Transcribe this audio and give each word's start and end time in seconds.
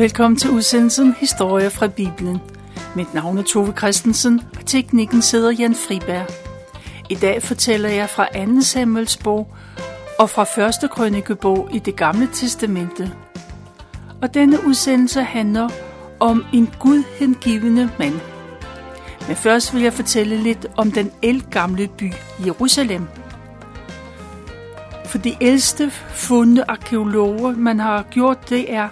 Velkommen 0.00 0.38
til 0.38 0.50
udsendelsen 0.50 1.14
Historie 1.18 1.70
fra 1.70 1.86
Bibelen. 1.86 2.38
Mit 2.96 3.14
navn 3.14 3.38
er 3.38 3.42
Tove 3.42 3.72
Christensen, 3.78 4.40
og 4.58 4.66
teknikken 4.66 5.22
sidder 5.22 5.50
Jan 5.50 5.74
Friberg. 5.74 6.26
I 7.10 7.14
dag 7.14 7.42
fortæller 7.42 7.88
jeg 7.88 8.08
fra 8.08 8.26
2. 8.46 8.60
Samuels 8.60 9.16
bog 9.16 9.54
og 10.18 10.30
fra 10.30 10.42
1. 10.84 10.90
krønikebog 10.90 11.68
i 11.72 11.78
det 11.78 11.96
gamle 11.96 12.28
testamente. 12.32 13.12
Og 14.22 14.34
denne 14.34 14.66
udsendelse 14.66 15.22
handler 15.22 15.68
om 16.20 16.44
en 16.52 16.70
gudhengivende 16.78 17.90
mand. 17.98 18.20
Men 19.26 19.36
først 19.36 19.74
vil 19.74 19.82
jeg 19.82 19.92
fortælle 19.92 20.36
lidt 20.36 20.66
om 20.76 20.92
den 20.92 21.10
elgamle 21.22 21.88
by 21.98 22.12
Jerusalem. 22.46 23.06
For 25.04 25.18
de 25.18 25.36
ældste 25.40 25.90
fundne 26.14 26.70
arkeologer, 26.70 27.56
man 27.56 27.80
har 27.80 28.02
gjort, 28.02 28.50
det 28.50 28.72
er 28.74 28.88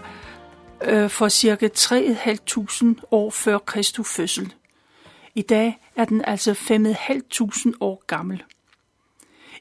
øh, 0.84 1.10
for 1.10 1.28
cirka 1.28 1.68
3.500 1.78 3.02
år 3.10 3.30
før 3.30 3.59
Kristus 3.59 4.09
fødsel. 4.09 4.55
I 5.34 5.42
dag 5.42 5.78
er 5.96 6.04
den 6.04 6.24
altså 6.24 6.52
5.500 6.52 7.73
år 7.80 8.02
gammel. 8.06 8.42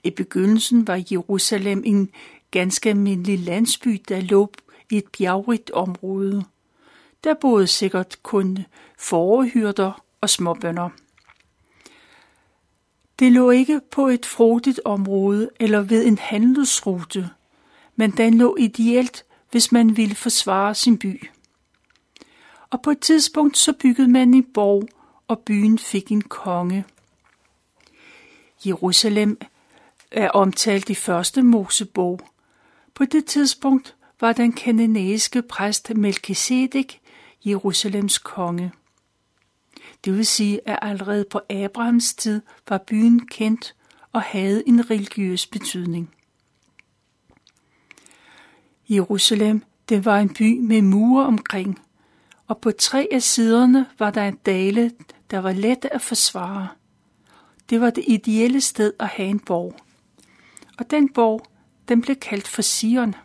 I 0.03 0.09
begyndelsen 0.09 0.87
var 0.87 1.03
Jerusalem 1.11 1.83
en 1.85 2.11
ganske 2.51 2.89
almindelig 2.89 3.39
landsby, 3.39 4.01
der 4.09 4.21
lå 4.21 4.51
i 4.91 4.97
et 4.97 5.05
bjergrigt 5.17 5.71
område. 5.71 6.43
Der 7.23 7.33
boede 7.33 7.67
sikkert 7.67 8.23
kun 8.23 8.57
forhyrder 8.97 10.03
og 10.21 10.29
småbønder. 10.29 10.89
Det 13.19 13.31
lå 13.31 13.49
ikke 13.49 13.81
på 13.91 14.07
et 14.07 14.25
frodigt 14.25 14.81
område 14.85 15.49
eller 15.59 15.81
ved 15.81 16.05
en 16.05 16.17
handelsrute, 16.17 17.29
men 17.95 18.11
den 18.11 18.33
lå 18.33 18.55
ideelt 18.59 19.25
hvis 19.51 19.71
man 19.71 19.97
ville 19.97 20.15
forsvare 20.15 20.75
sin 20.75 20.97
by. 20.97 21.29
Og 22.69 22.81
på 22.81 22.91
et 22.91 22.99
tidspunkt 22.99 23.57
så 23.57 23.73
byggede 23.73 24.07
man 24.07 24.33
en 24.33 24.45
borg, 24.53 24.89
og 25.27 25.39
byen 25.39 25.79
fik 25.79 26.11
en 26.11 26.21
konge. 26.21 26.85
Jerusalem 28.65 29.39
er 30.11 30.29
omtalt 30.29 30.89
i 30.89 30.95
første 30.95 31.43
Mosebog. 31.43 32.19
På 32.93 33.05
det 33.05 33.25
tidspunkt 33.25 33.95
var 34.21 34.33
den 34.33 34.53
kananæiske 34.53 35.41
præst 35.41 35.95
Melchizedek 35.95 36.99
Jerusalems 37.45 38.17
konge. 38.17 38.71
Det 40.05 40.13
vil 40.13 40.25
sige, 40.25 40.67
at 40.69 40.79
allerede 40.81 41.25
på 41.31 41.39
Abrahams 41.49 42.13
tid 42.13 42.41
var 42.69 42.77
byen 42.77 43.27
kendt 43.27 43.75
og 44.13 44.21
havde 44.21 44.67
en 44.67 44.89
religiøs 44.89 45.47
betydning. 45.47 46.16
Jerusalem, 48.89 49.63
det 49.89 50.05
var 50.05 50.19
en 50.19 50.33
by 50.33 50.59
med 50.59 50.81
mure 50.81 51.25
omkring, 51.25 51.79
og 52.47 52.57
på 52.57 52.71
tre 52.71 53.07
af 53.11 53.23
siderne 53.23 53.85
var 53.99 54.11
der 54.11 54.27
en 54.27 54.37
dale, 54.45 54.91
der 55.31 55.39
var 55.39 55.51
let 55.51 55.85
at 55.91 56.01
forsvare. 56.01 56.67
Det 57.69 57.81
var 57.81 57.89
det 57.89 58.03
ideelle 58.07 58.61
sted 58.61 58.93
at 58.99 59.07
have 59.07 59.29
en 59.29 59.39
borg. 59.39 59.75
Og 60.77 60.91
den 60.91 61.09
borg, 61.09 61.41
den 61.87 62.01
blev 62.01 62.15
kaldt 62.15 62.47
for 62.47 62.61
Sion. 62.61 63.15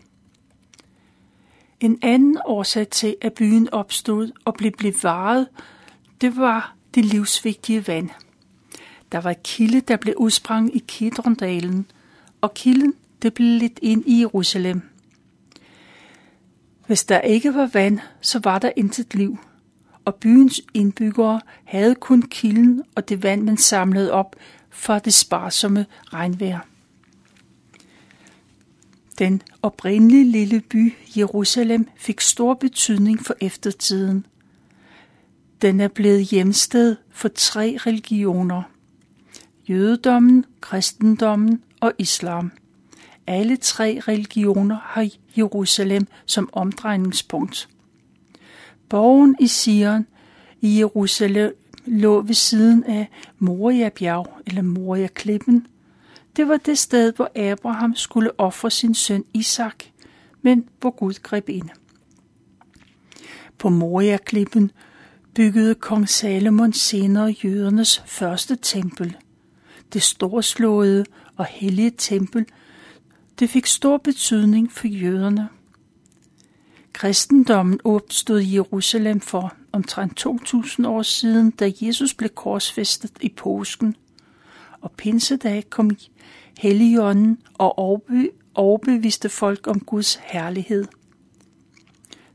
En 1.81 1.99
anden 2.03 2.39
årsag 2.45 2.89
til, 2.89 3.17
at 3.21 3.33
byen 3.33 3.69
opstod 3.73 4.31
og 4.45 4.55
blev 4.55 4.73
bevaret, 4.73 5.49
det 6.21 6.37
var 6.37 6.75
det 6.95 7.05
livsvigtige 7.05 7.87
vand. 7.87 8.11
Der 9.13 9.21
var 9.21 9.35
kilde, 9.45 9.81
der 9.81 9.97
blev 9.97 10.15
udsprang 10.17 10.77
i 10.77 10.85
Kidrondalen, 10.89 11.87
og 12.41 12.55
kilden, 12.55 12.95
det 13.23 13.35
blev 13.35 13.59
lidt 13.59 13.79
ind 13.83 14.03
i 14.07 14.21
Jerusalem. 14.21 14.92
Hvis 16.87 17.05
der 17.05 17.21
ikke 17.21 17.55
var 17.55 17.71
vand, 17.73 17.99
så 18.21 18.41
var 18.45 18.59
der 18.59 18.71
intet 18.77 19.15
liv, 19.15 19.39
og 20.05 20.15
byens 20.15 20.61
indbyggere 20.75 21.41
havde 21.65 21.95
kun 21.95 22.23
kilden 22.23 22.83
og 22.95 23.09
det 23.09 23.23
vand, 23.23 23.43
man 23.43 23.57
samlede 23.57 24.13
op 24.13 24.37
fra 24.71 24.99
det 24.99 25.15
sparsomme 25.15 25.87
regnvejr. 26.13 26.61
Den 29.19 29.43
oprindelige 29.63 30.25
lille 30.25 30.61
by 30.61 30.95
Jerusalem 31.17 31.89
fik 31.97 32.21
stor 32.21 32.55
betydning 32.55 33.27
for 33.27 33.35
eftertiden. 33.41 34.27
Den 35.63 35.81
er 35.81 35.89
blevet 35.89 36.25
hjemsted 36.25 36.97
for 37.11 37.29
tre 37.29 37.77
religioner. 37.87 38.63
Jødedommen, 39.69 40.45
kristendommen 40.61 41.63
og 41.81 41.93
islam. 41.99 42.53
Alle 43.27 43.57
tre 43.57 44.01
religioner 44.09 44.79
har 44.83 45.09
Jerusalem 45.37 46.07
som 46.27 46.49
omdrejningspunkt. 46.53 47.69
Borgen 48.89 49.37
i 49.41 49.47
Sion 49.47 50.07
i 50.61 50.79
Jerusalem 50.79 51.57
lå 51.87 52.21
ved 52.21 52.35
siden 52.35 52.85
af 52.85 53.09
Moria-bjerg 53.39 54.39
eller 54.47 54.63
Moria-klippen. 54.63 55.67
Det 56.37 56.49
var 56.49 56.57
det 56.57 56.79
sted, 56.79 57.13
hvor 57.13 57.31
Abraham 57.53 57.95
skulle 57.95 58.41
ofre 58.41 58.71
sin 58.71 58.95
søn 58.95 59.25
Isak, 59.35 59.85
men 60.43 60.69
hvor 60.81 60.91
Gud 60.91 61.15
greb 61.23 61.49
ind. 61.49 61.69
På 63.59 63.69
Moria-klippen 63.69 64.71
byggede 65.35 65.75
kong 65.75 66.09
Salomon 66.09 66.73
senere 66.73 67.35
jødernes 67.45 68.03
første 68.07 68.57
tempel. 68.57 69.17
Det 69.93 70.03
storslåede 70.03 71.05
og 71.37 71.45
hellige 71.45 71.93
tempel 71.99 72.47
det 73.43 73.51
fik 73.51 73.67
stor 73.67 73.97
betydning 73.97 74.73
for 74.73 74.87
jøderne. 74.87 75.49
Kristendommen 76.93 77.81
opstod 77.85 78.41
i 78.41 78.55
Jerusalem 78.55 79.21
for 79.21 79.55
omtrent 79.73 80.17
2000 80.17 80.87
år 80.87 81.03
siden, 81.03 81.51
da 81.51 81.73
Jesus 81.81 82.15
blev 82.15 82.31
korsfæstet 82.31 83.11
i 83.21 83.29
påsken. 83.29 83.97
Og 84.81 84.91
pinsedag 84.91 85.71
kom 85.71 85.91
Helligånden 86.59 87.39
og 87.55 87.79
overbeviste 88.55 89.29
folk 89.29 89.67
om 89.67 89.81
Guds 89.81 90.15
herlighed. 90.15 90.85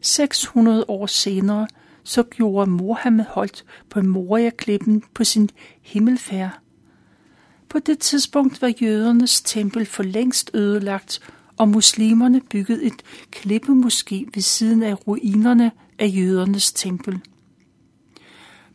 600 0.02 0.86
år 0.88 1.06
senere 1.06 1.68
så 2.04 2.24
gjorde 2.24 2.72
Mohammed 2.72 3.26
holdt 3.30 3.66
på 3.90 4.02
Moria-klippen 4.02 5.04
på 5.14 5.24
sin 5.24 5.50
himmelfærd 5.82 6.60
på 7.70 7.80
det 7.80 8.00
tidspunkt 8.00 8.62
var 8.62 8.74
jødernes 8.82 9.42
tempel 9.42 9.86
for 9.86 10.04
længst 10.04 10.52
ødelagt, 10.54 11.20
og 11.58 11.70
muslimerne 11.70 12.42
byggede 12.42 12.84
et 12.84 13.04
klippemoské 13.36 14.30
ved 14.34 14.42
siden 14.42 14.84
af 14.84 15.08
ruinerne 15.08 15.72
af 16.00 16.12
jødernes 16.16 16.74
tempel. 16.74 17.20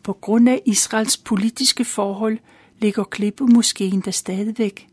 På 0.03 0.13
grund 0.13 0.49
af 0.49 0.63
Israels 0.67 1.17
politiske 1.17 1.85
forhold 1.85 2.39
ligger 2.79 3.05
klippemoskeen 3.05 4.01
der 4.01 4.11
stadigvæk, 4.11 4.89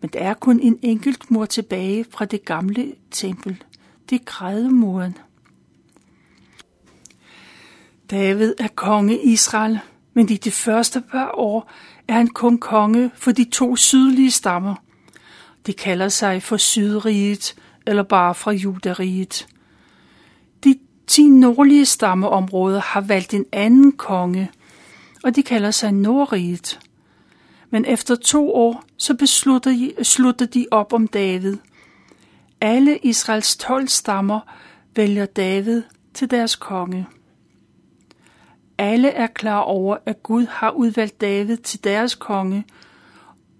men 0.00 0.10
der 0.12 0.18
er 0.18 0.34
kun 0.34 0.60
en 0.60 0.78
enkelt 0.82 1.30
mur 1.30 1.46
tilbage 1.46 2.04
fra 2.10 2.24
det 2.24 2.44
gamle 2.44 2.94
tempel. 3.10 3.62
Det 4.10 4.20
er 4.20 4.24
grædemuren. 4.24 5.18
David 8.10 8.54
er 8.58 8.68
konge 8.68 9.22
i 9.22 9.32
Israel, 9.32 9.78
men 10.14 10.28
i 10.28 10.36
de 10.36 10.50
første 10.50 11.00
par 11.00 11.30
år 11.34 11.70
er 12.08 12.14
han 12.14 12.28
kun 12.28 12.58
konge 12.58 13.10
for 13.14 13.32
de 13.32 13.44
to 13.44 13.76
sydlige 13.76 14.30
stammer. 14.30 14.74
De 15.66 15.72
kalder 15.72 16.08
sig 16.08 16.42
for 16.42 16.56
Sydriget 16.56 17.54
eller 17.86 18.02
bare 18.02 18.34
fra 18.34 18.52
Judariget. 18.52 19.46
De 20.64 20.78
ti 21.06 21.28
nordlige 21.28 21.86
stammeområder 21.86 22.80
har 22.80 23.00
valgt 23.00 23.34
en 23.34 23.44
anden 23.52 23.92
konge, 23.92 24.50
og 25.24 25.36
de 25.36 25.42
kalder 25.42 25.70
sig 25.70 25.92
Nordriget. 25.92 26.80
Men 27.70 27.84
efter 27.84 28.14
to 28.14 28.54
år, 28.54 28.84
så 28.96 29.14
beslutter 29.14 29.70
de, 29.70 30.04
slutter 30.04 30.46
de 30.46 30.66
op 30.70 30.92
om 30.92 31.08
David. 31.08 31.56
Alle 32.60 32.98
Israels 32.98 33.56
tolv 33.56 33.88
stammer 33.88 34.40
vælger 34.96 35.26
David 35.26 35.82
til 36.14 36.30
deres 36.30 36.56
konge. 36.56 37.06
Alle 38.78 39.08
er 39.08 39.26
klar 39.26 39.58
over, 39.60 39.96
at 40.06 40.22
Gud 40.22 40.46
har 40.46 40.70
udvalgt 40.70 41.20
David 41.20 41.56
til 41.56 41.84
deres 41.84 42.14
konge, 42.14 42.64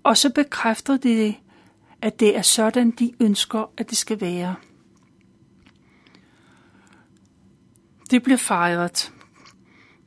og 0.02 0.16
så 0.16 0.32
bekræfter 0.32 0.96
de, 0.96 1.34
at 2.02 2.20
det 2.20 2.36
er 2.36 2.42
sådan, 2.42 2.90
de 2.90 3.12
ønsker, 3.20 3.70
at 3.76 3.90
det 3.90 3.98
skal 3.98 4.20
være. 4.20 4.54
Det 8.10 8.22
bliver 8.22 8.38
fejret. 8.38 9.12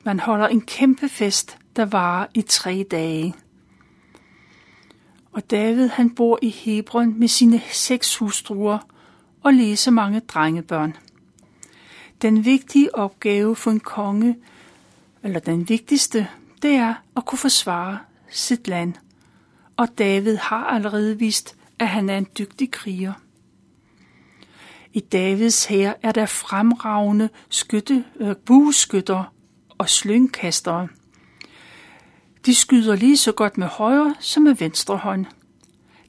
Man 0.05 0.19
holder 0.19 0.47
en 0.47 0.61
kæmpe 0.61 1.09
fest, 1.09 1.57
der 1.75 1.85
varer 1.85 2.27
i 2.33 2.41
tre 2.41 2.85
dage. 2.91 3.35
Og 5.31 5.51
David 5.51 5.87
han 5.87 6.15
bor 6.15 6.39
i 6.41 6.49
Hebron 6.49 7.19
med 7.19 7.27
sine 7.27 7.61
seks 7.71 8.17
hustruer 8.17 8.79
og 9.43 9.53
læser 9.53 9.91
mange 9.91 10.19
drengebørn. 10.19 10.97
Den 12.21 12.45
vigtige 12.45 12.95
opgave 12.95 13.55
for 13.55 13.71
en 13.71 13.79
konge 13.79 14.37
eller 15.23 15.39
den 15.39 15.69
vigtigste, 15.69 16.27
det 16.61 16.71
er 16.71 16.93
at 17.17 17.25
kunne 17.25 17.39
forsvare 17.39 17.99
sit 18.29 18.67
land. 18.67 18.93
Og 19.77 19.87
David 19.97 20.35
har 20.35 20.65
allerede 20.65 21.19
vist, 21.19 21.55
at 21.79 21.87
han 21.87 22.09
er 22.09 22.17
en 22.17 22.27
dygtig 22.37 22.71
kriger. 22.71 23.13
I 24.93 24.99
Davids 24.99 25.65
her 25.65 25.93
er 26.03 26.11
der 26.11 26.25
fremragende 26.25 27.29
skytte, 27.49 28.05
øh, 28.19 28.35
bueskytter 28.35 29.33
og 29.77 29.89
slyngkastere. 29.89 30.87
De 32.45 32.55
skyder 32.55 32.95
lige 32.95 33.17
så 33.17 33.31
godt 33.31 33.57
med 33.57 33.67
højre 33.67 34.15
som 34.19 34.43
med 34.43 34.55
venstre 34.55 34.97
hånd. 34.97 35.25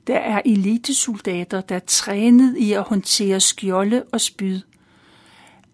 Der 0.07 0.19
er 0.19 0.43
elitesoldater, 0.45 1.61
der 1.61 1.75
er 1.75 1.81
trænet 1.87 2.57
i 2.57 2.73
at 2.73 2.83
håndtere 2.83 3.41
skjolde 3.41 4.05
og 4.13 4.21
spyd. 4.21 4.61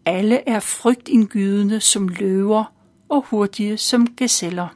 Alle 0.05 0.49
er 0.49 0.61
frygtindgydende 0.61 1.81
som 1.81 2.09
løver 2.09 2.65
og 3.09 3.23
hurtige 3.23 3.77
som 3.77 4.07
gazeller. 4.07 4.69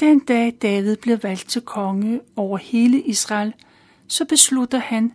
Den 0.00 0.18
dag 0.18 0.58
David 0.62 0.96
blev 0.96 1.18
valgt 1.22 1.48
til 1.48 1.62
konge 1.62 2.20
over 2.36 2.58
hele 2.58 3.00
Israel, 3.00 3.54
så 4.06 4.24
beslutter 4.24 4.78
han, 4.78 5.12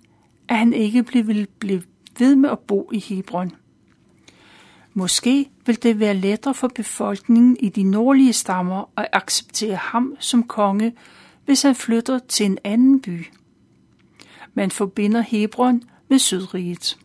at 0.48 0.58
han 0.58 0.74
ikke 0.74 1.08
vil 1.08 1.48
blive 1.60 1.84
ved 2.20 2.36
med 2.36 2.50
at 2.50 2.60
bo 2.60 2.90
i 2.94 3.00
Hebron. 3.00 3.52
Måske 4.94 5.50
vil 5.66 5.84
det 5.84 6.00
være 6.00 6.14
lettere 6.14 6.54
for 6.54 6.68
befolkningen 6.68 7.58
i 7.60 7.70
de 7.70 7.84
nordlige 7.84 8.34
stammer 8.34 8.90
at 8.98 9.08
acceptere 9.14 9.76
ham 9.76 10.16
som 10.20 10.44
konge, 10.44 10.94
hvis 11.46 11.62
han 11.62 11.76
flytter 11.76 12.20
til 12.20 12.46
en 12.46 12.58
anden 12.64 13.02
by. 13.02 13.26
Man 14.54 14.72
forbinder 14.72 15.22
Hebron 15.22 15.84
med 16.10 16.20
Sydriget. 16.20 16.98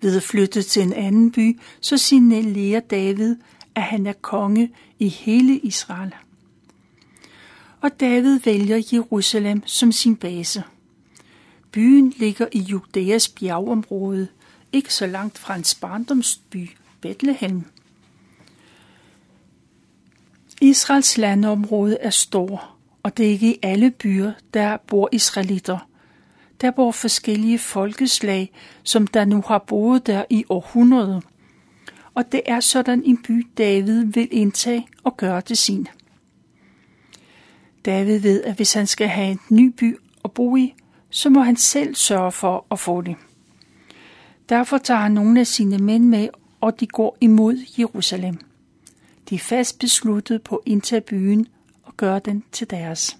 Ved 0.00 0.16
at 0.16 0.22
flytte 0.22 0.62
til 0.62 0.82
en 0.82 0.92
anden 0.92 1.32
by, 1.32 1.60
så 1.80 1.98
signalerer 1.98 2.80
David, 2.80 3.36
at 3.74 3.82
han 3.82 4.06
er 4.06 4.12
konge 4.12 4.72
i 4.98 5.08
hele 5.08 5.58
Israel. 5.58 6.14
Og 7.80 8.00
David 8.00 8.40
vælger 8.40 8.82
Jerusalem 8.92 9.62
som 9.66 9.92
sin 9.92 10.16
base. 10.16 10.62
Byen 11.72 12.10
ligger 12.16 12.46
i 12.52 12.58
Judæas 12.58 13.28
bjergområde, 13.28 14.28
ikke 14.72 14.94
så 14.94 15.06
langt 15.06 15.38
fra 15.38 15.52
hans 15.52 15.74
barndomsby, 15.74 16.70
Bethlehem. 17.00 17.64
Israels 20.60 21.18
landområde 21.18 21.96
er 22.00 22.10
stor, 22.10 22.76
og 23.02 23.16
det 23.16 23.26
er 23.26 23.30
ikke 23.30 23.54
i 23.54 23.58
alle 23.62 23.90
byer, 23.90 24.32
der 24.54 24.76
bor 24.76 25.08
israelitter. 25.12 25.88
Der 26.64 26.70
bor 26.70 26.90
forskellige 26.90 27.58
folkeslag, 27.58 28.52
som 28.82 29.06
der 29.06 29.24
nu 29.24 29.42
har 29.46 29.58
boet 29.58 30.06
der 30.06 30.24
i 30.30 30.44
århundreder. 30.48 31.20
Og 32.14 32.32
det 32.32 32.40
er 32.46 32.60
sådan 32.60 33.02
en 33.04 33.22
by, 33.22 33.46
David 33.58 34.04
vil 34.04 34.28
indtage 34.30 34.86
og 35.02 35.16
gøre 35.16 35.40
til 35.40 35.56
sin. 35.56 35.88
David 37.84 38.18
ved, 38.18 38.42
at 38.44 38.56
hvis 38.56 38.72
han 38.72 38.86
skal 38.86 39.08
have 39.08 39.30
en 39.30 39.40
ny 39.50 39.72
by 39.76 39.96
at 40.24 40.32
bo 40.32 40.56
i, 40.56 40.74
så 41.10 41.30
må 41.30 41.40
han 41.40 41.56
selv 41.56 41.94
sørge 41.94 42.32
for 42.32 42.66
at 42.70 42.78
få 42.78 43.00
det. 43.00 43.16
Derfor 44.48 44.78
tager 44.78 45.00
han 45.00 45.12
nogle 45.12 45.40
af 45.40 45.46
sine 45.46 45.78
mænd 45.78 46.04
med, 46.04 46.28
og 46.60 46.80
de 46.80 46.86
går 46.86 47.16
imod 47.20 47.58
Jerusalem. 47.78 48.38
De 49.30 49.34
er 49.34 49.38
fast 49.38 49.78
besluttet 49.78 50.42
på 50.42 50.56
at 50.56 50.72
indtage 50.72 51.00
byen 51.00 51.46
og 51.82 51.96
gøre 51.96 52.18
den 52.18 52.44
til 52.52 52.70
deres. 52.70 53.16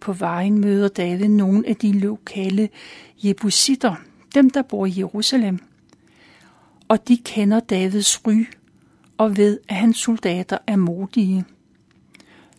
På 0.00 0.12
vejen 0.12 0.60
møder 0.60 0.88
David 0.88 1.28
nogle 1.28 1.68
af 1.68 1.76
de 1.76 1.92
lokale 1.92 2.68
jebusitter, 3.24 3.94
dem 4.34 4.50
der 4.50 4.62
bor 4.62 4.86
i 4.86 4.94
Jerusalem. 4.96 5.58
Og 6.88 7.08
de 7.08 7.16
kender 7.16 7.60
Davids 7.60 8.26
ry 8.26 8.44
og 9.18 9.36
ved, 9.36 9.58
at 9.68 9.76
hans 9.76 9.98
soldater 9.98 10.58
er 10.66 10.76
modige. 10.76 11.44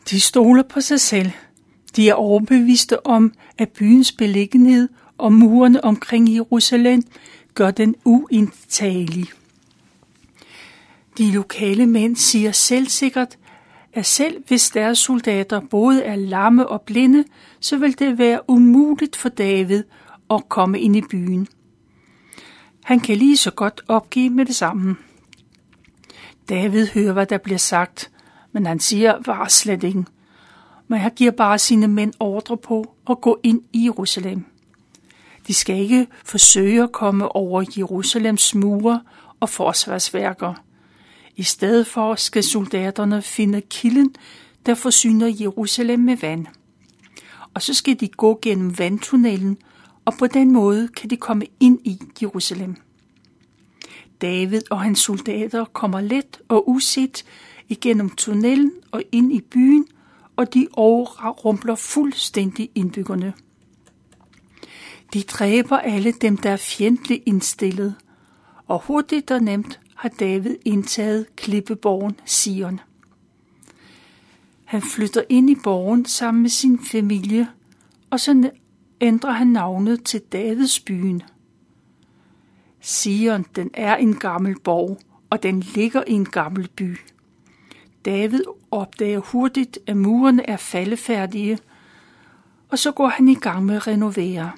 De 0.09 0.19
stoler 0.19 0.63
på 0.63 0.81
sig 0.81 0.99
selv. 0.99 1.31
De 1.95 2.09
er 2.09 2.13
overbeviste 2.13 3.05
om, 3.05 3.33
at 3.57 3.69
byens 3.69 4.11
beliggenhed 4.11 4.89
og 5.17 5.33
murene 5.33 5.83
omkring 5.83 6.35
Jerusalem 6.35 7.03
gør 7.53 7.71
den 7.71 7.95
uindtagelig. 8.05 9.27
De 11.17 11.31
lokale 11.31 11.85
mænd 11.85 12.15
siger 12.15 12.51
selvsikkert, 12.51 13.37
at 13.93 14.05
selv 14.05 14.43
hvis 14.47 14.69
deres 14.69 14.99
soldater 14.99 15.59
både 15.59 16.03
er 16.03 16.15
lamme 16.15 16.67
og 16.67 16.81
blinde, 16.81 17.23
så 17.59 17.77
vil 17.77 17.99
det 17.99 18.17
være 18.17 18.49
umuligt 18.49 19.15
for 19.15 19.29
David 19.29 19.83
at 20.29 20.49
komme 20.49 20.79
ind 20.79 20.95
i 20.95 21.01
byen. 21.01 21.47
Han 22.83 22.99
kan 22.99 23.17
lige 23.17 23.37
så 23.37 23.51
godt 23.51 23.81
opgive 23.87 24.29
med 24.29 24.45
det 24.45 24.55
samme. 24.55 24.95
David 26.49 26.87
hører, 26.87 27.13
hvad 27.13 27.25
der 27.25 27.37
bliver 27.37 27.57
sagt, 27.57 28.11
men 28.51 28.65
han 28.65 28.79
siger 28.79 29.15
var 29.25 29.47
slet 29.47 29.83
ikke. 29.83 30.05
Men 30.87 30.99
han 30.99 31.11
giver 31.15 31.31
bare 31.31 31.59
sine 31.59 31.87
mænd 31.87 32.13
ordre 32.19 32.57
på 32.57 32.95
at 33.09 33.21
gå 33.21 33.39
ind 33.43 33.61
i 33.73 33.83
Jerusalem. 33.83 34.45
De 35.47 35.53
skal 35.53 35.77
ikke 35.77 36.07
forsøge 36.25 36.83
at 36.83 36.91
komme 36.91 37.35
over 37.35 37.65
Jerusalems 37.77 38.55
mure 38.55 39.01
og 39.39 39.49
forsvarsværker. 39.49 40.53
I 41.41 41.43
stedet 41.43 41.87
for 41.87 42.15
skal 42.15 42.43
soldaterne 42.43 43.21
finde 43.21 43.61
kilden, 43.61 44.15
der 44.65 44.75
forsyner 44.75 45.27
Jerusalem 45.39 45.99
med 45.99 46.17
vand. 46.17 46.45
Og 47.53 47.61
så 47.61 47.73
skal 47.73 47.99
de 47.99 48.07
gå 48.07 48.39
gennem 48.41 48.79
vandtunnelen, 48.79 49.57
og 50.05 50.13
på 50.19 50.27
den 50.27 50.51
måde 50.51 50.87
kan 50.87 51.09
de 51.09 51.17
komme 51.17 51.45
ind 51.59 51.79
i 51.83 51.99
Jerusalem. 52.21 52.75
David 54.21 54.61
og 54.71 54.81
hans 54.81 54.99
soldater 54.99 55.65
kommer 55.65 56.01
let 56.01 56.39
og 56.47 56.69
uset 56.69 57.25
igennem 57.69 58.09
tunnelen 58.09 58.71
og 58.91 59.03
ind 59.11 59.33
i 59.33 59.41
byen, 59.41 59.87
og 60.35 60.53
de 60.53 60.67
overrumpler 60.73 61.75
fuldstændig 61.75 62.69
indbyggerne. 62.75 63.33
De 65.13 65.23
dræber 65.23 65.77
alle 65.77 66.11
dem, 66.11 66.37
der 66.37 66.49
er 66.49 66.57
fjendtligt 66.57 67.23
indstillet, 67.25 67.95
og 68.67 68.81
hurtigt 68.85 69.31
og 69.31 69.39
nemt 69.39 69.79
har 70.01 70.09
David 70.09 70.55
indtaget 70.65 71.35
klippeborgen 71.35 72.19
Sion. 72.25 72.79
Han 74.65 74.81
flytter 74.81 75.23
ind 75.29 75.49
i 75.49 75.55
borgen 75.63 76.05
sammen 76.05 76.41
med 76.41 76.49
sin 76.49 76.79
familie, 76.85 77.47
og 78.09 78.19
så 78.19 78.51
ændrer 79.01 79.31
han 79.31 79.47
navnet 79.47 80.03
til 80.03 80.21
Davids 80.21 80.79
byen. 80.79 81.23
Sion, 82.79 83.45
den 83.55 83.69
er 83.73 83.95
en 83.95 84.15
gammel 84.15 84.59
borg, 84.59 84.99
og 85.29 85.43
den 85.43 85.59
ligger 85.59 86.03
i 86.07 86.11
en 86.11 86.25
gammel 86.25 86.67
by. 86.75 86.97
David 88.05 88.43
opdager 88.71 89.19
hurtigt, 89.19 89.79
at 89.87 89.97
murene 89.97 90.49
er 90.49 90.57
faldefærdige, 90.57 91.59
og 92.69 92.79
så 92.79 92.91
går 92.91 93.07
han 93.07 93.27
i 93.27 93.35
gang 93.35 93.65
med 93.65 93.75
at 93.75 93.87
renovere. 93.87 94.51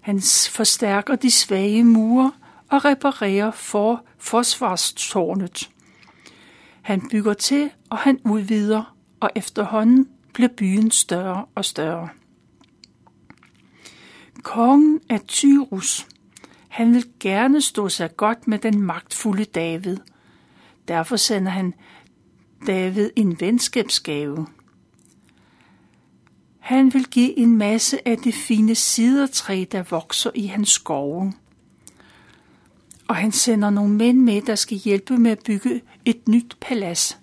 Han 0.00 0.20
forstærker 0.50 1.16
de 1.16 1.30
svage 1.30 1.84
mure 1.84 2.32
og 2.68 2.84
reparerer 2.84 3.50
for 3.50 4.04
forsvarstårnet. 4.22 5.70
Han 6.82 7.08
bygger 7.08 7.34
til, 7.34 7.70
og 7.90 7.98
han 7.98 8.20
udvider, 8.24 8.96
og 9.20 9.30
efterhånden 9.34 10.08
bliver 10.34 10.48
byen 10.56 10.90
større 10.90 11.44
og 11.54 11.64
større. 11.64 12.08
Kongen 14.42 15.00
af 15.08 15.20
Tyrus. 15.20 16.06
Han 16.68 16.94
vil 16.94 17.04
gerne 17.20 17.60
stå 17.60 17.88
sig 17.88 18.16
godt 18.16 18.48
med 18.48 18.58
den 18.58 18.82
magtfulde 18.82 19.44
David. 19.44 19.96
Derfor 20.88 21.16
sender 21.16 21.50
han 21.50 21.74
David 22.66 23.10
en 23.16 23.40
venskabsgave. 23.40 24.46
Han 26.58 26.94
vil 26.94 27.06
give 27.06 27.38
en 27.38 27.58
masse 27.58 28.08
af 28.08 28.18
det 28.18 28.34
fine 28.34 28.74
sidertræ, 28.74 29.64
der 29.72 29.82
vokser 29.82 30.30
i 30.34 30.46
hans 30.46 30.68
skove 30.68 31.32
og 33.12 33.16
han 33.16 33.32
sender 33.32 33.70
nogle 33.70 33.94
mænd 33.94 34.18
med, 34.20 34.42
der 34.42 34.54
skal 34.54 34.76
hjælpe 34.76 35.16
med 35.16 35.30
at 35.30 35.38
bygge 35.46 35.82
et 36.04 36.28
nyt 36.28 36.56
palads. 36.60 37.18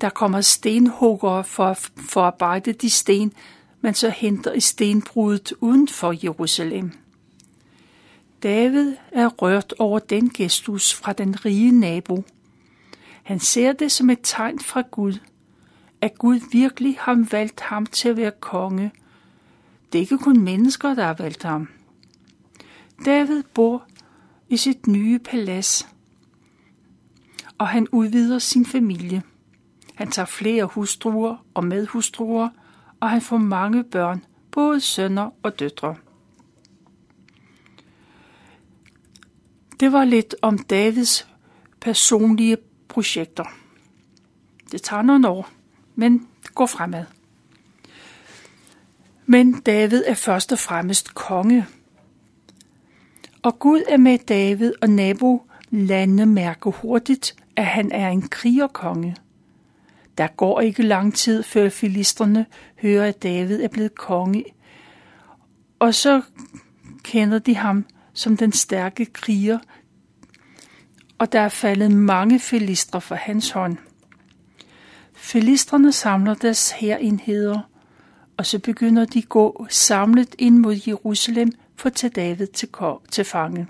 Der 0.00 0.08
kommer 0.08 0.40
stenhuggere 0.40 1.44
for 1.44 1.64
at 1.66 1.90
forarbejde 1.96 2.72
de 2.72 2.90
sten, 2.90 3.32
man 3.80 3.94
så 3.94 4.10
henter 4.10 4.52
i 4.52 4.60
stenbruddet 4.60 5.52
uden 5.60 5.88
for 5.88 6.14
Jerusalem. 6.24 6.92
David 8.42 8.94
er 9.12 9.26
rørt 9.28 9.74
over 9.78 9.98
den 9.98 10.30
gestus 10.30 10.94
fra 10.94 11.12
den 11.12 11.44
rige 11.44 11.80
nabo. 11.80 12.24
Han 13.22 13.40
ser 13.40 13.72
det 13.72 13.92
som 13.92 14.10
et 14.10 14.20
tegn 14.22 14.58
fra 14.58 14.82
Gud, 14.90 15.14
at 16.00 16.18
Gud 16.18 16.40
virkelig 16.52 16.96
har 17.00 17.26
valgt 17.30 17.60
ham 17.60 17.86
til 17.86 18.08
at 18.08 18.16
være 18.16 18.32
konge. 18.40 18.92
Det 19.92 19.98
er 19.98 20.02
ikke 20.02 20.18
kun 20.18 20.40
mennesker, 20.40 20.94
der 20.94 21.04
har 21.04 21.14
valgt 21.14 21.42
ham. 21.42 21.68
David 23.04 23.42
bor 23.54 23.82
i 24.48 24.56
sit 24.56 24.86
nye 24.86 25.18
palads, 25.18 25.88
og 27.58 27.68
han 27.68 27.88
udvider 27.92 28.38
sin 28.38 28.66
familie. 28.66 29.22
Han 29.94 30.10
tager 30.10 30.26
flere 30.26 30.64
hustruer 30.64 31.36
og 31.54 31.64
medhustruer, 31.64 32.48
og 33.00 33.10
han 33.10 33.20
får 33.20 33.38
mange 33.38 33.84
børn, 33.84 34.24
både 34.50 34.80
sønner 34.80 35.30
og 35.42 35.58
døtre. 35.58 35.96
Det 39.80 39.92
var 39.92 40.04
lidt 40.04 40.34
om 40.42 40.58
Davids 40.58 41.28
personlige 41.80 42.56
projekter. 42.88 43.44
Det 44.72 44.82
tager 44.82 45.02
nogle 45.02 45.28
år, 45.28 45.50
men 45.94 46.28
det 46.42 46.54
går 46.54 46.66
fremad. 46.66 47.04
Men 49.26 49.60
David 49.60 50.02
er 50.06 50.14
først 50.14 50.52
og 50.52 50.58
fremmest 50.58 51.14
konge. 51.14 51.66
Og 53.44 53.58
Gud 53.58 53.82
er 53.88 53.96
med 53.96 54.18
David, 54.18 54.72
og 54.82 54.90
nabolandene 54.90 56.26
mærker 56.26 56.70
hurtigt, 56.70 57.36
at 57.56 57.66
han 57.66 57.92
er 57.92 58.08
en 58.08 58.28
krigerkonge. 58.28 59.16
Der 60.18 60.26
går 60.26 60.60
ikke 60.60 60.82
lang 60.82 61.14
tid, 61.14 61.42
før 61.42 61.68
filisterne 61.68 62.46
hører, 62.82 63.08
at 63.08 63.22
David 63.22 63.62
er 63.62 63.68
blevet 63.68 63.94
konge. 63.94 64.44
Og 65.78 65.94
så 65.94 66.22
kender 67.02 67.38
de 67.38 67.56
ham 67.56 67.86
som 68.12 68.36
den 68.36 68.52
stærke 68.52 69.04
kriger, 69.04 69.58
og 71.18 71.32
der 71.32 71.40
er 71.40 71.48
faldet 71.48 71.90
mange 71.90 72.40
filistre 72.40 73.00
fra 73.00 73.14
hans 73.14 73.50
hånd. 73.50 73.76
Filistrene 75.14 75.92
samler 75.92 76.34
deres 76.34 76.70
herenheder, 76.70 77.60
og 78.36 78.46
så 78.46 78.58
begynder 78.58 79.04
de 79.04 79.22
gå 79.22 79.66
samlet 79.70 80.34
ind 80.38 80.58
mod 80.58 80.80
Jerusalem 80.86 81.52
for 81.76 81.88
at 81.88 81.92
tage 81.92 82.10
David 82.10 82.46
til, 82.46 82.68
til 83.10 83.24
fange. 83.24 83.66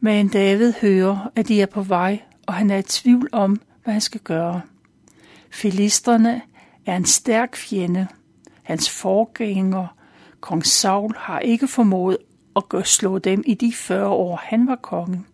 Men 0.00 0.28
David 0.28 0.72
hører, 0.80 1.30
at 1.36 1.48
de 1.48 1.62
er 1.62 1.66
på 1.66 1.82
vej, 1.82 2.22
og 2.46 2.54
han 2.54 2.70
er 2.70 2.76
i 2.76 2.82
tvivl 2.82 3.28
om, 3.32 3.60
hvad 3.84 3.92
han 3.92 4.00
skal 4.00 4.20
gøre. 4.20 4.60
Filisterne 5.50 6.42
er 6.86 6.96
en 6.96 7.04
stærk 7.04 7.56
fjende. 7.56 8.06
Hans 8.62 8.90
forgænger, 8.90 9.86
kong 10.40 10.66
Saul, 10.66 11.14
har 11.16 11.38
ikke 11.38 11.68
formået 11.68 12.18
at 12.74 12.86
slå 12.86 13.18
dem 13.18 13.42
i 13.46 13.54
de 13.54 13.72
40 13.72 14.08
år, 14.08 14.36
han 14.36 14.66
var 14.66 14.76
konge. 14.76 15.24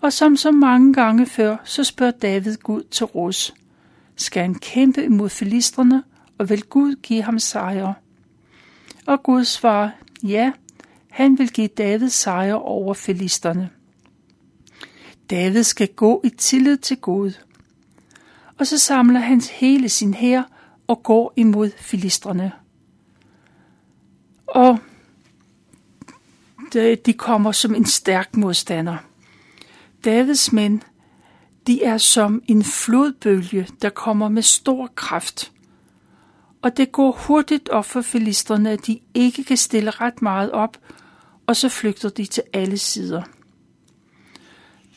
Og 0.00 0.12
som 0.12 0.36
så 0.36 0.50
mange 0.50 0.94
gange 0.94 1.26
før, 1.26 1.56
så 1.64 1.84
spørger 1.84 2.12
David 2.12 2.56
Gud 2.56 2.82
til 2.82 3.06
Rus. 3.06 3.54
Skal 4.16 4.42
han 4.42 4.54
kæmpe 4.54 5.04
imod 5.04 5.28
filisterne, 5.28 6.02
og 6.38 6.50
vil 6.50 6.62
Gud 6.62 6.94
give 7.02 7.22
ham 7.22 7.38
sejr? 7.38 7.92
Og 9.08 9.22
Gud 9.22 9.44
svarer, 9.44 9.90
ja, 10.22 10.52
han 11.10 11.38
vil 11.38 11.50
give 11.50 11.68
David 11.68 12.08
sejr 12.08 12.54
over 12.54 12.94
filisterne. 12.94 13.70
David 15.30 15.62
skal 15.62 15.88
gå 15.88 16.20
i 16.24 16.28
tillid 16.28 16.76
til 16.76 16.96
Gud. 16.96 17.32
Og 18.58 18.66
så 18.66 18.78
samler 18.78 19.20
han 19.20 19.40
hele 19.40 19.88
sin 19.88 20.14
hær 20.14 20.42
og 20.86 21.02
går 21.02 21.32
imod 21.36 21.70
filisterne. 21.78 22.52
Og 24.46 24.78
de 27.06 27.12
kommer 27.12 27.52
som 27.52 27.74
en 27.74 27.86
stærk 27.86 28.36
modstander. 28.36 28.96
Davids 30.04 30.52
mænd, 30.52 30.80
de 31.66 31.84
er 31.84 31.98
som 31.98 32.42
en 32.46 32.64
flodbølge, 32.64 33.68
der 33.82 33.90
kommer 33.90 34.28
med 34.28 34.42
stor 34.42 34.86
kraft. 34.94 35.52
Og 36.62 36.76
det 36.76 36.92
går 36.92 37.12
hurtigt 37.12 37.68
op 37.68 37.84
for 37.84 38.00
filisterne, 38.00 38.70
at 38.70 38.86
de 38.86 39.00
ikke 39.14 39.44
kan 39.44 39.56
stille 39.56 39.90
ret 39.90 40.22
meget 40.22 40.50
op, 40.52 40.78
og 41.46 41.56
så 41.56 41.68
flygter 41.68 42.08
de 42.08 42.26
til 42.26 42.42
alle 42.52 42.78
sider. 42.78 43.22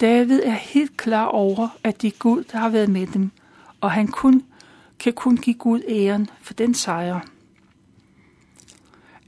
David 0.01 0.41
er 0.43 0.51
helt 0.51 0.97
klar 0.97 1.25
over, 1.25 1.77
at 1.83 2.01
det 2.01 2.07
er 2.13 2.17
Gud, 2.19 2.43
der 2.43 2.57
har 2.57 2.69
været 2.69 2.89
med 2.89 3.07
dem, 3.07 3.31
og 3.81 3.91
han 3.91 4.07
kun, 4.07 4.43
kan 4.99 5.13
kun 5.13 5.37
give 5.37 5.55
Gud 5.55 5.81
æren 5.87 6.29
for 6.41 6.53
den 6.53 6.73
sejr. 6.73 7.19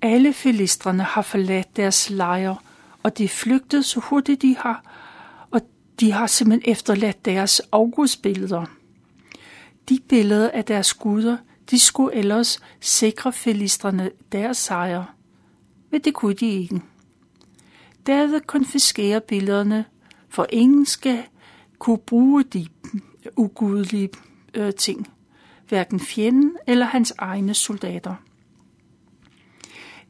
Alle 0.02 0.34
filistrene 0.34 1.04
har 1.04 1.22
forladt 1.22 1.78
deres 1.78 2.10
lejre, 2.10 2.58
og 3.04 3.18
de 3.18 3.24
er 3.24 3.28
flygtet 3.28 3.86
så 3.86 4.00
hurtigt 4.00 4.42
de 4.42 4.56
har, 4.58 4.84
og 5.52 5.62
de 6.00 6.12
har 6.12 6.28
simpelthen 6.28 6.72
efterladt 6.72 7.25
deres 7.25 7.62
afgudsbilleder. 7.72 8.66
De 9.90 10.00
billeder 10.10 10.52
af 10.52 10.66
deres 10.66 10.94
guder, 10.94 11.38
de 11.72 11.79
skulle 11.79 12.15
ellers 12.15 12.60
sikre 12.79 13.34
filistrene 13.34 14.12
deres 14.32 14.58
sejr, 14.58 15.15
men 15.91 16.01
det 16.01 16.13
kunne 16.13 16.34
de 16.34 16.46
ikke. 16.46 16.82
David 18.08 18.39
konfiskerer 18.39 19.20
billederne, 19.20 19.86
for 20.29 20.48
ingen 20.50 20.86
skal 20.86 21.24
kunne 21.79 21.98
bruge 21.98 22.43
de 22.43 22.67
ugudelige 23.38 24.10
øh, 24.53 24.74
ting, 24.74 25.08
hverken 25.67 26.00
fjenden 26.00 26.58
eller 26.67 26.86
hans 26.86 27.13
egne 27.17 27.53
soldater. 27.53 28.15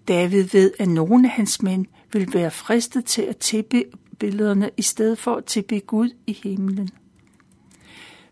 David 0.07 0.43
ved, 0.43 0.72
at 0.79 0.88
nogle 0.88 1.27
af 1.27 1.31
hans 1.31 1.62
mænd 1.62 1.86
vil 2.13 2.33
være 2.33 2.51
fristet 2.51 3.05
til 3.05 3.22
at 3.22 3.38
tilbe 3.38 3.83
billederne 4.19 4.69
i 4.77 4.81
stedet 4.81 5.17
for 5.19 5.36
at 5.36 5.45
tilbe 5.45 5.79
Gud 5.79 6.10
i 6.27 6.33
himlen. 6.43 6.89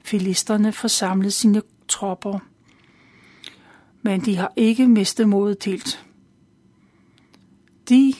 Filisterne 0.01 0.71
forsamlede 0.71 1.31
sine 1.31 1.61
tropper, 1.87 2.39
men 4.01 4.21
de 4.21 4.37
har 4.37 4.53
ikke 4.55 4.87
mistet 4.87 5.29
modet 5.29 5.63
helt. 5.63 6.05
De 7.89 8.13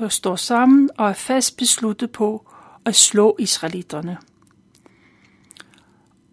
øh, 0.00 0.10
står 0.10 0.36
sammen 0.36 0.90
og 0.98 1.08
er 1.08 1.12
fast 1.12 1.56
besluttet 1.56 2.10
på 2.10 2.50
at 2.84 2.94
slå 2.94 3.36
israelitterne. 3.38 4.18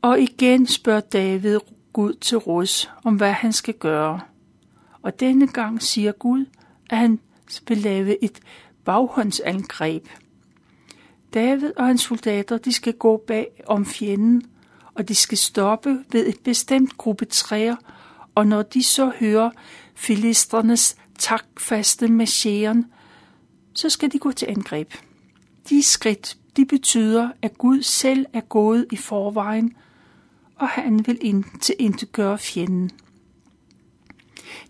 Og 0.02 0.20
igen 0.20 0.68
spørger 0.68 1.00
David 1.00 1.60
Gud 1.94 2.14
til 2.14 2.38
råds 2.38 2.90
om, 3.04 3.16
hvad 3.16 3.32
han 3.32 3.54
skal 3.54 3.74
gøre. 3.74 4.20
Og 5.02 5.20
denne 5.20 5.48
gang 5.48 5.82
siger 5.82 6.12
Gud, 6.12 6.46
at 6.90 6.98
han 6.98 7.20
vil 7.68 7.78
lave 7.78 8.24
et 8.24 8.40
baghåndsangreb. 8.86 10.08
David 11.34 11.72
og 11.78 11.86
hans 11.86 12.02
soldater 12.02 12.58
de 12.58 12.74
skal 12.74 12.94
gå 12.94 13.24
bag 13.28 13.64
om 13.68 13.86
fjenden, 13.86 14.44
og 14.94 15.08
de 15.08 15.16
skal 15.16 15.38
stoppe 15.38 16.04
ved 16.12 16.28
et 16.28 16.40
bestemt 16.44 16.98
gruppe 16.98 17.26
træer, 17.26 17.76
og 18.36 18.48
når 18.48 18.62
de 18.62 18.84
så 18.84 19.12
hører 19.20 19.50
filistrenes 19.96 20.96
takfaste 21.20 22.08
marcheren, 22.08 22.86
så 23.74 23.90
skal 23.90 24.12
de 24.12 24.20
gå 24.20 24.32
til 24.32 24.46
angreb. 24.50 24.94
De 25.70 25.84
skridt, 25.84 26.38
de 26.58 26.66
betyder, 26.66 27.30
at 27.42 27.58
Gud 27.58 27.82
selv 27.82 28.26
er 28.34 28.42
gået 28.42 28.86
i 28.92 28.96
forvejen, 28.96 29.76
og 30.56 30.68
han 30.68 31.08
vil 31.08 31.18
ind 31.22 31.44
til 31.62 32.08
gøre 32.12 32.38
fjenden. 32.38 32.92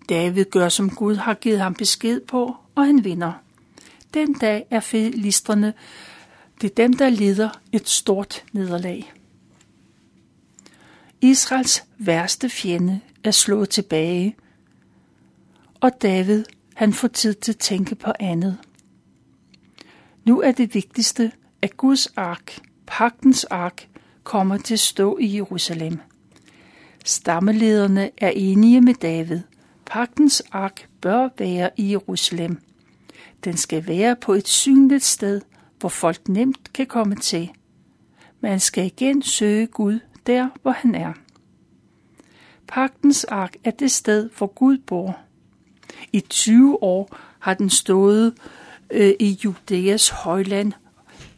David 0.10 0.46
gør, 0.46 0.70
som 0.70 0.90
Gud 0.90 1.16
har 1.16 1.34
givet 1.34 1.60
ham 1.60 1.76
besked 1.76 2.22
på, 2.22 2.56
og 2.76 2.86
han 2.86 3.04
vinder. 3.04 3.34
Den 4.14 4.34
dag 4.34 4.66
er 4.70 4.80
filistrene 4.80 5.74
det 6.62 6.70
er 6.70 6.76
dem, 6.76 6.94
der 6.94 7.10
lider 7.10 7.50
et 7.72 7.90
stort 7.90 8.44
nederlag. 8.52 9.14
Israels 11.22 11.84
værste 11.98 12.50
fjende 12.50 13.02
er 13.24 13.32
slået 13.32 13.70
tilbage, 13.70 14.36
og 15.80 16.02
David 16.02 16.44
han 16.76 16.94
får 16.94 17.08
tid 17.08 17.34
til 17.34 17.52
at 17.52 17.58
tænke 17.58 17.96
på 17.96 18.12
andet. 18.20 18.58
Nu 20.26 20.42
er 20.42 20.52
det 20.52 20.74
vigtigste, 20.76 21.32
at 21.62 21.78
Guds 21.78 22.08
ark, 22.08 22.60
pagtens 22.88 23.44
ark, 23.44 23.88
kommer 24.24 24.58
til 24.58 24.74
at 24.74 24.80
stå 24.80 25.18
i 25.18 25.36
Jerusalem. 25.36 26.00
Stammelederne 27.06 28.12
er 28.18 28.30
enige 28.30 28.82
med 28.82 28.94
David. 28.94 29.40
Pagtens 29.86 30.44
ark 30.52 30.88
bør 31.02 31.30
være 31.38 31.70
i 31.78 31.92
Jerusalem. 31.92 32.62
Den 33.44 33.58
skal 33.58 33.88
være 33.88 34.16
på 34.16 34.34
et 34.34 34.48
synligt 34.48 35.04
sted, 35.04 35.42
hvor 35.80 35.90
folk 35.90 36.28
nemt 36.28 36.74
kan 36.74 36.86
komme 36.86 37.16
til. 37.16 37.52
Man 38.40 38.60
skal 38.60 38.86
igen 38.86 39.22
søge 39.22 39.68
Gud 39.68 40.00
der, 40.28 40.50
hvor 40.62 40.72
han 40.72 40.96
er. 40.96 41.14
Pagtens 42.72 43.24
ark 43.24 43.56
er 43.64 43.72
det 43.72 43.92
sted, 43.92 44.30
hvor 44.38 44.48
Gud 44.48 44.78
bor. 44.78 45.20
I 46.14 46.20
20 46.20 46.84
år 46.84 47.18
har 47.40 47.54
den 47.54 47.70
stået 47.70 48.34
øh, 48.92 49.14
i 49.20 49.40
Judæas 49.44 50.10
højland 50.10 50.74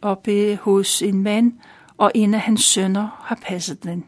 oppe 0.01 0.55
hos 0.55 1.01
en 1.01 1.23
mand, 1.23 1.53
og 1.97 2.11
en 2.15 2.33
af 2.33 2.39
hans 2.39 2.63
sønner 2.63 3.23
har 3.23 3.39
passet 3.41 3.83
den. 3.83 4.05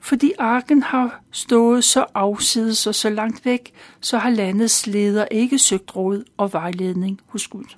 Fordi 0.00 0.32
arken 0.38 0.82
har 0.82 1.22
stået 1.30 1.84
så 1.84 2.06
afsides 2.14 2.86
og 2.86 2.94
så 2.94 3.10
langt 3.10 3.44
væk, 3.44 3.72
så 4.00 4.18
har 4.18 4.30
landets 4.30 4.86
leder 4.86 5.24
ikke 5.24 5.58
søgt 5.58 5.96
råd 5.96 6.24
og 6.36 6.52
vejledning 6.52 7.20
hos 7.26 7.48
Gud. 7.48 7.76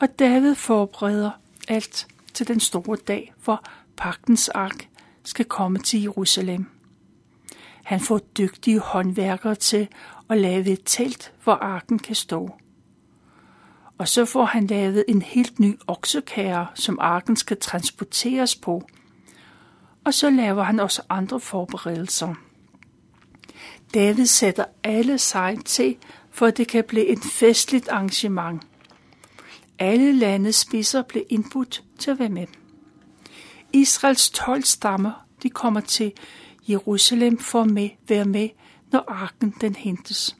Og 0.00 0.18
David 0.18 0.54
forbereder 0.54 1.30
alt 1.68 2.06
til 2.34 2.48
den 2.48 2.60
store 2.60 2.96
dag, 2.96 3.32
hvor 3.44 3.64
pagtens 3.96 4.48
ark 4.48 4.89
skal 5.24 5.44
komme 5.44 5.78
til 5.78 6.02
Jerusalem. 6.02 6.66
Han 7.84 8.00
får 8.00 8.18
dygtige 8.18 8.78
håndværkere 8.78 9.54
til 9.54 9.88
at 10.30 10.38
lave 10.38 10.66
et 10.66 10.82
telt, 10.84 11.32
hvor 11.44 11.52
arken 11.52 11.98
kan 11.98 12.14
stå. 12.14 12.50
Og 13.98 14.08
så 14.08 14.24
får 14.24 14.44
han 14.44 14.66
lavet 14.66 15.04
en 15.08 15.22
helt 15.22 15.60
ny 15.60 15.78
oksekære, 15.86 16.66
som 16.74 16.98
arken 17.00 17.36
skal 17.36 17.56
transporteres 17.60 18.56
på. 18.56 18.82
Og 20.04 20.14
så 20.14 20.30
laver 20.30 20.62
han 20.62 20.80
også 20.80 21.02
andre 21.08 21.40
forberedelser. 21.40 22.34
David 23.94 24.26
sætter 24.26 24.64
alle 24.84 25.18
sig 25.18 25.58
til, 25.64 25.96
for 26.30 26.46
at 26.46 26.56
det 26.56 26.68
kan 26.68 26.84
blive 26.88 27.06
et 27.06 27.18
festligt 27.32 27.88
arrangement. 27.88 28.62
Alle 29.78 30.12
landets 30.12 30.58
spidser 30.58 31.02
blev 31.02 31.24
indbudt 31.28 31.84
til 31.98 32.10
at 32.10 32.18
være 32.18 32.28
med. 32.28 32.46
Israels 33.72 34.30
12 34.30 34.62
stammer 34.62 35.26
de 35.42 35.50
kommer 35.50 35.80
til 35.80 36.12
Jerusalem 36.68 37.38
for 37.38 37.62
at 37.62 37.70
med, 37.70 37.90
være 38.08 38.24
med, 38.24 38.48
når 38.92 39.04
arken 39.08 39.54
den 39.60 39.74
hentes. 39.74 40.36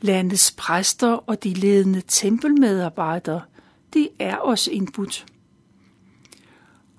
Landets 0.00 0.50
præster 0.50 1.08
og 1.08 1.44
de 1.44 1.54
ledende 1.54 2.02
tempelmedarbejdere, 2.08 3.42
de 3.94 4.08
er 4.18 4.36
også 4.36 4.70
indbudt. 4.70 5.26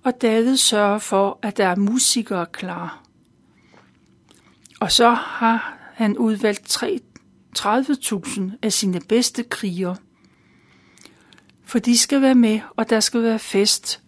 Og 0.03 0.22
David 0.22 0.57
sørger 0.57 1.00
for, 1.00 1.39
at 1.41 1.57
der 1.57 1.67
er 1.67 1.75
musikere 1.75 2.45
klar. 2.45 3.03
Og 4.79 4.91
så 4.91 5.10
har 5.10 5.77
han 5.93 6.17
udvalgt 6.17 6.83
30.000 7.60 8.41
af 8.62 8.74
sine 8.74 9.00
bedste 9.10 9.43
krigere. 9.43 9.95
For 11.63 11.79
de 11.79 11.98
skal 11.98 12.22
være 12.22 12.36
med, 12.36 12.60
og 12.77 12.89
der 12.89 13.00
skal 13.00 13.24
være 13.24 13.39
fest, 13.39 14.02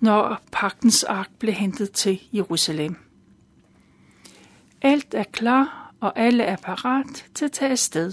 når 0.00 0.40
pagtens 0.52 1.04
ark 1.04 1.30
blev 1.38 1.54
hentet 1.54 1.92
til 1.92 2.20
Jerusalem. 2.32 2.96
Alt 4.82 5.14
er 5.14 5.24
klar, 5.24 5.94
og 6.00 6.18
alle 6.18 6.42
er 6.42 6.56
parat 6.56 7.26
til 7.34 7.44
at 7.44 7.52
tage 7.52 7.70
afsted. 7.70 8.12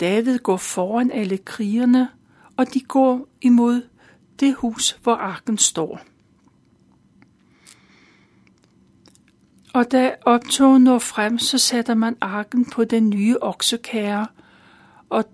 David 0.00 0.38
går 0.38 0.56
foran 0.56 1.10
alle 1.10 1.38
krigerne, 1.38 2.08
og 2.56 2.74
de 2.74 2.80
går 2.80 3.28
imod 3.40 3.82
det 4.40 4.54
hus, 4.54 4.98
hvor 5.02 5.14
arken 5.14 5.58
står. 5.58 6.00
Og 9.74 9.92
da 9.92 10.14
optoget 10.22 10.80
når 10.80 10.98
frem, 10.98 11.38
så 11.38 11.58
sætter 11.58 11.94
man 11.94 12.16
arken 12.20 12.70
på 12.70 12.84
den 12.84 13.10
nye 13.10 13.36
oksekære, 13.42 14.26
og 15.10 15.24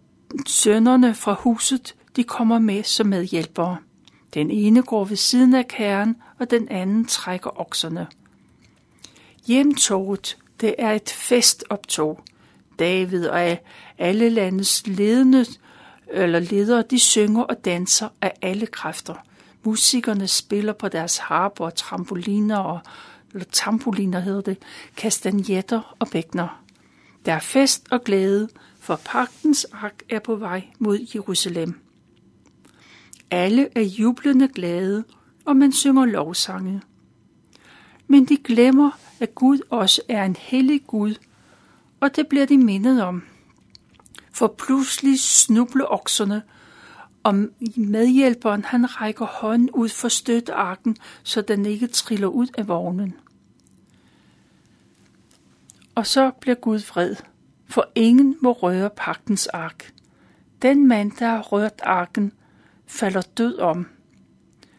sønnerne 0.46 1.14
fra 1.14 1.32
huset, 1.32 1.96
de 2.16 2.24
kommer 2.24 2.58
med 2.58 2.82
som 2.82 3.06
medhjælpere. 3.06 3.76
Den 4.36 4.50
ene 4.50 4.82
går 4.82 5.04
ved 5.04 5.16
siden 5.16 5.54
af 5.54 5.68
kæren, 5.68 6.16
og 6.38 6.50
den 6.50 6.68
anden 6.68 7.04
trækker 7.04 7.60
okserne. 7.60 8.06
Hjemtoget, 9.46 10.36
det 10.60 10.74
er 10.78 10.92
et 10.92 11.10
festoptog. 11.10 12.20
David 12.78 13.28
og 13.28 13.58
alle 13.98 14.28
landets 14.30 14.86
ledende 14.86 15.46
eller 16.08 16.38
ledere, 16.38 16.84
de 16.90 16.98
synger 16.98 17.42
og 17.42 17.64
danser 17.64 18.08
af 18.22 18.32
alle 18.42 18.66
kræfter. 18.66 19.14
Musikerne 19.62 20.28
spiller 20.28 20.72
på 20.72 20.88
deres 20.88 21.18
harper 21.18 21.64
og 21.64 21.74
trampoliner 21.74 22.58
og 22.58 22.80
eller 23.32 23.46
tampoliner 23.52 24.20
hedder 24.20 24.40
det, 24.40 24.58
kastanjetter 24.96 25.96
og 25.98 26.08
bækner. 26.08 26.62
Der 27.26 27.32
er 27.32 27.40
fest 27.40 27.86
og 27.90 28.04
glæde, 28.04 28.48
for 28.80 29.00
pagtens 29.04 29.64
ark 29.64 30.02
er 30.08 30.18
på 30.18 30.34
vej 30.34 30.64
mod 30.78 31.06
Jerusalem. 31.14 31.85
Alle 33.30 33.68
er 33.75 33.83
jublende 33.83 34.49
glade, 34.49 35.04
og 35.45 35.56
man 35.56 35.73
synger 35.73 36.04
lovsange. 36.04 36.83
Men 38.06 38.25
de 38.25 38.37
glemmer, 38.37 38.90
at 39.21 39.35
Gud 39.35 39.59
også 39.71 40.02
er 40.09 40.25
en 40.25 40.37
hellig 40.37 40.87
Gud, 40.87 41.14
og 42.00 42.16
det 42.16 42.26
bliver 42.28 42.47
de 42.47 42.59
mindet 42.59 43.02
om. 43.02 43.23
For 44.33 44.54
pludselig 44.59 45.21
snubler 45.21 45.85
okserne, 45.85 46.42
og 47.23 47.35
medhjælperen 47.76 48.64
han 48.64 49.00
rækker 49.00 49.26
hånden 49.26 49.71
ud 49.71 49.88
for 49.88 50.09
støttearken, 50.09 50.97
så 51.23 51.40
den 51.40 51.66
ikke 51.66 51.87
triller 51.87 52.28
ud 52.28 52.47
af 52.59 52.68
vognen. 52.68 53.14
Og 55.95 56.06
så 56.06 56.30
bliver 56.40 56.54
Gud 56.54 56.78
vred, 56.78 57.16
for 57.68 57.88
ingen 57.95 58.37
må 58.42 58.52
røre 58.52 58.90
pagtens 58.97 59.47
ark. 59.47 59.92
Den 60.62 60.88
mand, 60.88 61.12
der 61.18 61.28
har 61.28 61.42
rørt 61.42 61.80
arken, 61.83 62.33
falder 62.86 63.22
død 63.22 63.58
om. 63.58 63.86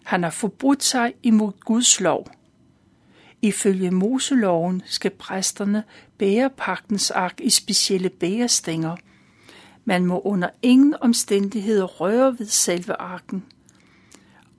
Han 0.03 0.23
har 0.23 0.29
forbrudt 0.29 0.83
sig 0.83 1.13
imod 1.23 1.51
Guds 1.59 1.99
lov. 1.99 2.27
Ifølge 3.41 3.91
Moseloven 3.91 4.81
skal 4.85 5.11
præsterne 5.11 5.83
bære 6.17 6.49
pagtens 6.49 7.11
ark 7.11 7.39
i 7.39 7.49
specielle 7.49 8.09
bærestænger. 8.09 8.95
Man 9.85 10.05
må 10.05 10.19
under 10.19 10.49
ingen 10.61 10.95
omstændigheder 11.01 11.85
røre 11.85 12.39
ved 12.39 12.45
selve 12.45 12.93
arken. 12.93 13.45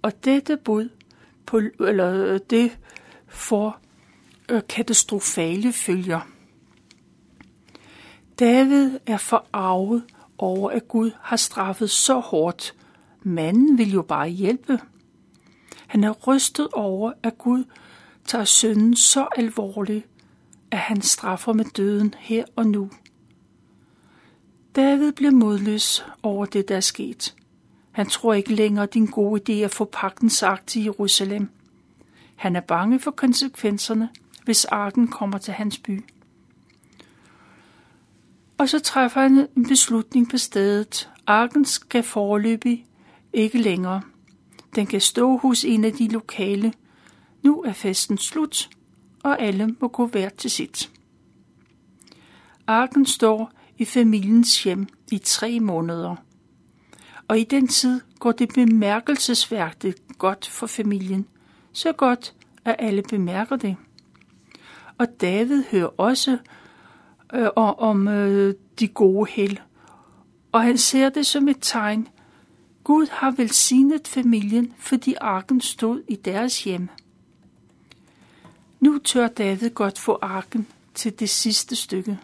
Og 0.03 0.25
dette 0.25 0.57
bud 0.57 0.89
på, 1.47 1.61
eller 1.81 2.39
det 2.39 2.79
får 3.29 3.81
øh, 4.49 4.63
katastrofale 4.69 5.73
følger. 5.73 6.21
David 8.39 8.99
er 9.07 9.17
forarvet 9.17 10.03
over, 10.39 10.71
at 10.71 10.89
Gud 10.89 11.11
har 11.21 11.37
straffet 11.37 11.91
så 11.91 12.19
hårdt. 12.19 12.75
Manden 13.29 13.79
vil 13.79 13.93
jo 13.93 14.03
bare 14.03 14.29
hjælpe. 14.29 14.81
Han 15.87 16.05
er 16.05 16.11
rystet 16.11 16.69
over, 16.73 17.13
at 17.23 17.39
Gud 17.39 17.65
tager 18.25 18.45
synden 18.45 18.97
så 18.97 19.29
alvorligt, 19.37 20.07
at 20.71 20.79
han 20.79 21.03
straffer 21.03 21.53
med 21.53 21.65
døden 21.65 22.15
her 22.19 22.45
og 22.57 22.67
nu. 22.67 22.91
David 24.77 25.13
bliver 25.13 25.31
modløs 25.31 26.05
over 26.23 26.47
det, 26.47 26.69
der 26.69 26.77
er 26.77 26.81
sket. 26.81 27.35
Han 27.93 28.07
tror 28.07 28.35
ikke 28.35 28.55
længere 28.55 28.87
din 28.87 29.07
gode 29.07 29.41
idé 29.49 29.65
at 29.65 29.75
få 29.75 29.85
pagtens 29.85 30.33
sagt 30.33 30.67
til 30.67 30.83
Jerusalem. 30.83 31.49
Han 32.37 32.57
er 32.57 32.61
bange 32.61 33.01
for 33.01 33.11
konsekvenserne, 33.11 34.09
hvis 34.45 34.65
arken 34.65 35.09
kommer 35.09 35.39
til 35.39 35.55
hans 35.55 35.79
by. 35.79 36.05
Og 38.59 38.69
så 38.69 38.79
træffer 38.79 39.21
han 39.21 39.49
en 39.57 39.69
beslutning 39.69 40.31
på 40.31 40.39
stedet. 40.39 41.11
Arken 41.27 41.65
skal 41.65 42.03
forløbig 42.03 42.88
ikke 43.33 43.59
længere. 43.59 44.03
Den 44.75 44.87
kan 44.87 45.01
stå 45.01 45.37
hos 45.37 45.65
en 45.65 45.85
af 45.85 45.93
de 45.93 46.09
lokale. 46.09 46.73
Nu 47.43 47.63
er 47.63 47.73
festen 47.73 48.19
slut, 48.19 48.71
og 49.23 49.43
alle 49.43 49.77
må 49.81 49.89
gå 49.89 50.07
hver 50.07 50.29
til 50.29 50.51
sit. 50.51 50.91
Arken 52.67 53.07
står 53.07 53.53
i 53.79 53.85
familiens 53.85 54.63
hjem 54.65 54.87
i 55.13 55.19
tre 55.19 55.61
måneder. 55.61 56.17
Og 57.29 57.39
i 57.39 57.45
den 57.45 57.69
tid 57.69 58.01
går 58.19 58.33
det 58.33 58.49
bemærkelsesværdigt 58.55 60.03
godt 60.19 60.49
for 60.49 60.67
familien. 60.67 61.27
Så 61.73 61.93
godt, 61.93 62.35
at 62.65 62.77
alle 62.79 63.03
bemærker 63.03 63.57
det. 63.57 63.77
Og 64.99 65.07
David 65.21 65.65
hører 65.71 66.01
også 66.01 66.39
øh, 67.35 67.49
om 67.57 68.09
øh, 68.09 68.55
de 68.81 68.89
gode 68.89 69.31
held. 69.31 69.57
Og 70.53 70.63
han 70.63 70.79
ser 70.79 71.09
det 71.09 71.27
som 71.27 71.49
et 71.49 71.59
tegn. 71.61 72.09
Gud 72.89 73.07
har 73.11 73.31
velsignet 73.31 74.09
familien, 74.09 74.75
fordi 74.79 75.15
arken 75.21 75.61
stod 75.61 76.03
i 76.09 76.17
deres 76.17 76.65
hjem. 76.65 76.89
Nu 78.81 78.99
tør 78.99 79.29
David 79.29 79.71
godt 79.71 79.99
få 79.99 80.19
arken 80.23 80.67
til 80.95 81.21
det 81.21 81.31
sidste 81.31 81.77
stykke. 81.77 82.19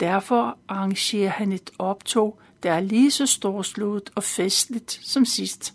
Derfor 0.00 0.58
arrangerer 0.68 1.30
han 1.30 1.52
et 1.52 1.70
optog, 1.78 2.38
der 2.62 2.72
er 2.72 2.80
lige 2.80 3.10
så 3.10 3.26
storslået 3.26 4.10
og 4.14 4.22
festligt 4.22 5.00
som 5.02 5.24
sidst. 5.24 5.74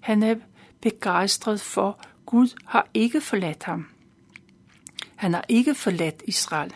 Han 0.00 0.22
er 0.22 0.34
begejstret 0.80 1.60
for, 1.60 2.00
Gud 2.26 2.48
har 2.64 2.88
ikke 2.94 3.20
forladt 3.20 3.62
ham. 3.62 3.86
Han 5.14 5.34
har 5.34 5.44
ikke 5.48 5.74
forladt 5.74 6.22
Israel. 6.26 6.74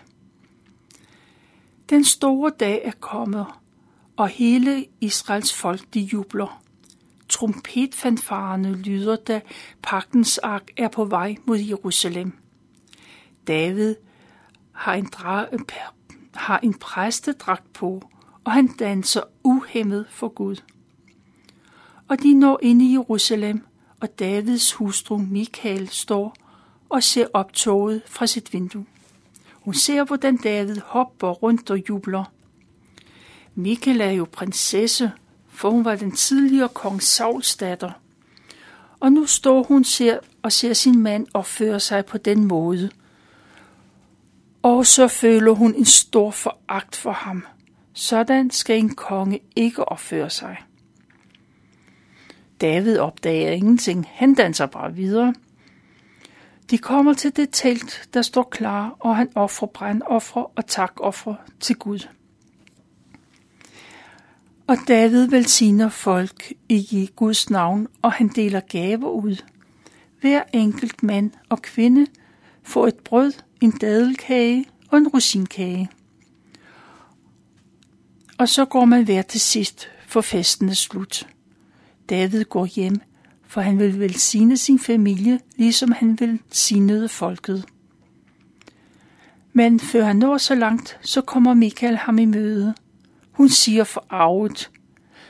Den 1.90 2.04
store 2.04 2.52
dag 2.60 2.82
er 2.84 2.92
kommet, 3.00 3.46
og 4.18 4.28
hele 4.28 4.86
Israels 5.00 5.54
folk 5.54 5.80
de 5.94 6.00
jubler. 6.00 6.62
Trompetfanfarerne 7.28 8.74
lyder, 8.74 9.16
da 9.16 9.40
pagtens 9.82 10.38
ark 10.38 10.70
er 10.76 10.88
på 10.88 11.04
vej 11.04 11.36
mod 11.44 11.58
Jerusalem. 11.58 12.32
David 13.46 13.94
har 14.72 14.94
en, 14.94 15.08
dra- 15.16 15.64
har 16.34 16.58
en 16.58 16.74
præstedragt 16.74 17.72
på, 17.72 18.02
og 18.44 18.52
han 18.52 18.66
danser 18.66 19.22
uhemmet 19.42 20.06
for 20.10 20.28
Gud. 20.28 20.56
Og 22.08 22.22
de 22.22 22.34
når 22.34 22.58
ind 22.62 22.82
i 22.82 22.92
Jerusalem, 22.92 23.66
og 24.00 24.18
Davids 24.18 24.72
hustru 24.72 25.16
Michael 25.16 25.88
står 25.88 26.36
og 26.88 27.02
ser 27.02 27.26
optoget 27.34 28.02
fra 28.06 28.26
sit 28.26 28.52
vindue. 28.52 28.86
Hun 29.52 29.74
ser, 29.74 30.04
hvordan 30.04 30.36
David 30.36 30.76
hopper 30.84 31.30
rundt 31.30 31.70
og 31.70 31.88
jubler. 31.88 32.24
Michael 33.58 34.00
er 34.00 34.10
jo 34.10 34.26
prinsesse, 34.32 35.12
for 35.48 35.70
hun 35.70 35.84
var 35.84 35.96
den 35.96 36.12
tidligere 36.12 36.68
kong 36.68 37.02
Sauls 37.02 37.56
datter. 37.56 37.90
Og 39.00 39.12
nu 39.12 39.26
står 39.26 39.62
hun 39.62 39.84
ser 39.84 40.18
og 40.42 40.52
ser 40.52 40.72
sin 40.72 40.98
mand 40.98 41.26
opføre 41.34 41.80
sig 41.80 42.06
på 42.06 42.18
den 42.18 42.44
måde. 42.44 42.90
Og 44.62 44.86
så 44.86 45.08
føler 45.08 45.52
hun 45.52 45.74
en 45.74 45.84
stor 45.84 46.30
foragt 46.30 46.96
for 46.96 47.12
ham. 47.12 47.46
Sådan 47.92 48.50
skal 48.50 48.78
en 48.78 48.94
konge 48.94 49.40
ikke 49.56 49.88
opføre 49.88 50.30
sig. 50.30 50.56
David 52.60 52.98
opdager 52.98 53.50
ingenting. 53.50 54.06
Han 54.12 54.34
danser 54.34 54.66
bare 54.66 54.94
videre. 54.94 55.34
De 56.70 56.78
kommer 56.78 57.14
til 57.14 57.36
det 57.36 57.48
telt, 57.52 58.08
der 58.14 58.22
står 58.22 58.42
klar, 58.42 58.96
og 59.00 59.16
han 59.16 59.30
offrer 59.34 59.68
brandoffer 59.68 60.52
og 60.56 60.66
takoffer 60.66 61.34
til 61.60 61.76
Gud. 61.76 62.08
Og 64.68 64.76
David 64.88 65.26
velsigner 65.26 65.88
folk 65.88 66.52
i 66.68 67.10
Guds 67.16 67.50
navn, 67.50 67.86
og 68.02 68.12
han 68.12 68.28
deler 68.28 68.60
gaver 68.60 69.10
ud. 69.10 69.36
Hver 70.20 70.42
enkelt 70.52 71.02
mand 71.02 71.30
og 71.48 71.62
kvinde 71.62 72.06
får 72.62 72.86
et 72.86 72.94
brød, 72.94 73.32
en 73.60 73.70
dadelkage 73.70 74.64
og 74.90 74.98
en 74.98 75.08
rosinkage. 75.08 75.90
Og 78.38 78.48
så 78.48 78.64
går 78.64 78.84
man 78.84 79.04
hver 79.04 79.22
til 79.22 79.40
sidst, 79.40 79.88
for 80.06 80.20
festen 80.20 80.68
er 80.68 80.74
slut. 80.74 81.28
David 82.10 82.44
går 82.44 82.66
hjem, 82.66 83.00
for 83.46 83.60
han 83.60 83.78
vil 83.78 84.00
velsigne 84.00 84.56
sin 84.56 84.78
familie, 84.78 85.40
ligesom 85.56 85.92
han 85.92 86.20
vil 86.20 86.28
velsignede 86.28 87.08
folket. 87.08 87.64
Men 89.52 89.80
før 89.80 90.04
han 90.04 90.16
når 90.16 90.38
så 90.38 90.54
langt, 90.54 90.98
så 91.02 91.20
kommer 91.20 91.54
Michael 91.54 91.96
ham 91.96 92.18
i 92.18 92.24
møde. 92.24 92.74
Hun 93.38 93.48
siger 93.48 93.84
forarvet, 93.84 94.70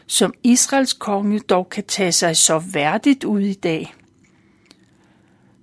som 0.07 0.35
Israels 0.43 0.93
konge 0.93 1.41
dog 1.41 1.69
kan 1.69 1.85
tage 1.85 2.13
sig 2.13 2.37
så 2.37 2.59
værdigt 2.59 3.25
ud 3.25 3.41
i 3.41 3.55
dag. 3.55 3.95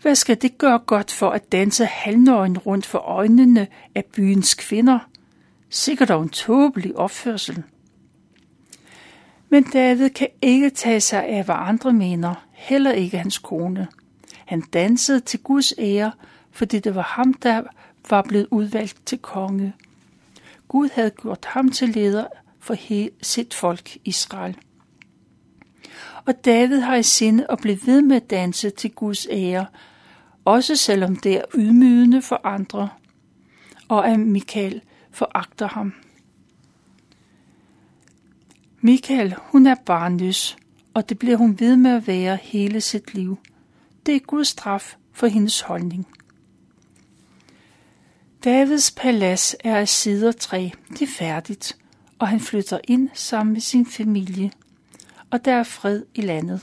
Hvad 0.02 0.16
skal 0.16 0.42
det 0.42 0.58
gøre 0.58 0.80
godt 0.80 1.12
for 1.12 1.30
at 1.30 1.52
danse 1.52 1.86
halvnøgen 1.86 2.58
rundt 2.58 2.86
for 2.86 2.98
øjnene 2.98 3.68
af 3.96 4.06
byens 4.06 4.54
kvinder? 4.54 5.00
Sikkert 5.70 6.10
dog 6.10 6.24
en 6.24 6.30
tåbelig 6.30 6.98
opførsel. 6.98 7.64
Men 9.50 9.64
David 9.64 10.10
kan 10.10 10.28
ikke 10.42 10.70
tage 10.70 11.02
sig 11.02 11.26
af, 11.26 11.44
hvad 11.46 11.56
andre 11.58 11.94
mener, 11.94 12.48
heller 12.52 12.92
ikke 12.92 13.18
hans 13.18 13.38
kone. 13.38 13.88
Han 14.46 14.62
dansede 14.62 15.20
til 15.20 15.40
Guds 15.40 15.74
ære, 15.78 16.12
fordi 16.52 16.80
det 16.80 16.96
var 16.96 17.02
ham, 17.02 17.34
der 17.34 17.64
var 18.10 18.22
blevet 18.22 18.48
udvalgt 18.52 18.98
til 19.06 19.18
konge. 19.18 19.74
Gud 20.68 20.90
havde 20.94 21.12
gjort 21.22 21.46
ham 21.46 21.72
til 21.72 21.90
leder 21.90 22.28
for 22.60 22.74
hele 22.74 23.10
sit 23.22 23.54
folk 23.54 23.98
Israel. 24.06 24.58
Og 26.26 26.46
David 26.46 26.80
har 26.80 26.96
i 26.96 27.04
sinde 27.04 27.46
at 27.50 27.60
blive 27.62 27.80
ved 27.86 28.02
med 28.02 28.16
at 28.16 28.30
danse 28.30 28.70
til 28.70 28.92
Guds 28.92 29.28
ære, 29.32 29.66
også 30.46 30.76
selvom 30.76 31.16
det 31.16 31.36
er 31.36 31.44
ydmygende 31.56 32.22
for 32.22 32.42
andre, 32.44 32.90
og 33.88 34.08
at 34.08 34.20
Michael 34.20 34.82
foragter 35.12 35.68
ham. 35.68 35.94
Michael, 38.82 39.36
hun 39.38 39.68
er 39.68 39.76
barnløs, 39.86 40.58
og 40.94 41.10
det 41.10 41.20
bliver 41.20 41.38
hun 41.38 41.60
ved 41.60 41.78
med 41.78 41.92
at 41.92 42.08
være 42.08 42.38
hele 42.42 42.82
sit 42.82 43.14
liv. 43.14 43.38
Det 44.06 44.16
er 44.16 44.20
Guds 44.20 44.48
straf 44.48 44.96
for 45.14 45.28
hendes 45.28 45.62
holdning. 45.62 46.15
Davids 48.46 48.92
palads 48.92 49.56
er 49.64 49.78
af 49.78 49.88
sidertræ. 49.88 50.70
Det 50.90 51.02
er 51.02 51.14
færdigt, 51.18 51.78
og 52.20 52.28
han 52.28 52.40
flytter 52.40 52.80
ind 52.88 53.10
sammen 53.14 53.54
med 53.54 53.62
sin 53.62 53.86
familie, 53.86 54.52
og 55.32 55.46
der 55.46 55.54
er 55.54 55.64
fred 55.64 56.04
i 56.16 56.22
landet. 56.22 56.62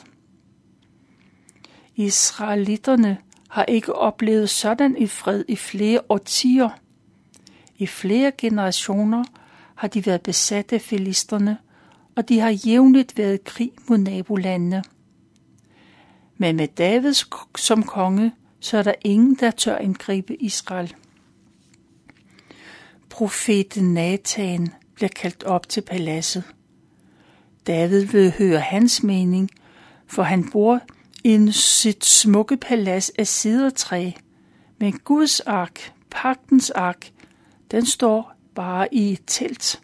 Israelitterne 1.97 3.19
har 3.49 3.65
ikke 3.65 3.97
oplevet 3.97 4.51
sådan 4.51 4.97
en 4.97 5.09
fred 5.09 5.45
i 5.49 5.57
flere 5.57 6.01
årtier. 6.09 6.69
I 7.77 7.87
flere 7.87 8.33
generationer 8.39 9.25
har 9.75 9.89
de 9.89 10.07
været 10.07 10.23
besat 10.23 10.73
af 10.73 10.81
filisterne, 10.81 11.59
og 12.17 12.29
de 12.29 12.41
har 12.41 12.51
jævnligt 12.67 13.19
været 13.19 13.45
krig 13.45 13.73
mod 13.89 13.99
nabolandene. 13.99 14.83
Men 16.37 16.57
med 16.57 16.69
David 16.69 17.15
som 17.59 17.83
konge, 17.83 18.33
så 18.61 18.79
er 18.79 18.83
der 18.83 18.95
ingen, 19.05 19.35
der 19.35 19.51
tør 19.51 19.77
angribe 19.77 20.43
Israel. 20.43 20.95
Profeten 23.13 23.95
Nathan 23.95 24.69
bliver 24.95 25.09
kaldt 25.09 25.45
op 25.45 25.69
til 25.69 25.81
paladset. 25.81 26.45
David 27.67 28.05
vil 28.05 28.35
høre 28.39 28.61
hans 28.61 29.03
mening, 29.03 29.51
for 30.07 30.23
han 30.23 30.51
bor 30.51 30.81
i 31.25 31.49
sit 31.51 32.05
smukke 32.05 32.57
palads 32.57 33.11
af 33.11 33.27
sidertræ, 33.27 34.11
men 34.79 34.99
Guds 34.99 35.41
ark, 35.41 35.93
pagtens 36.11 36.71
ark, 36.71 37.11
den 37.71 37.87
står 37.87 38.33
bare 38.55 38.95
i 38.95 39.13
et 39.13 39.23
telt. 39.27 39.83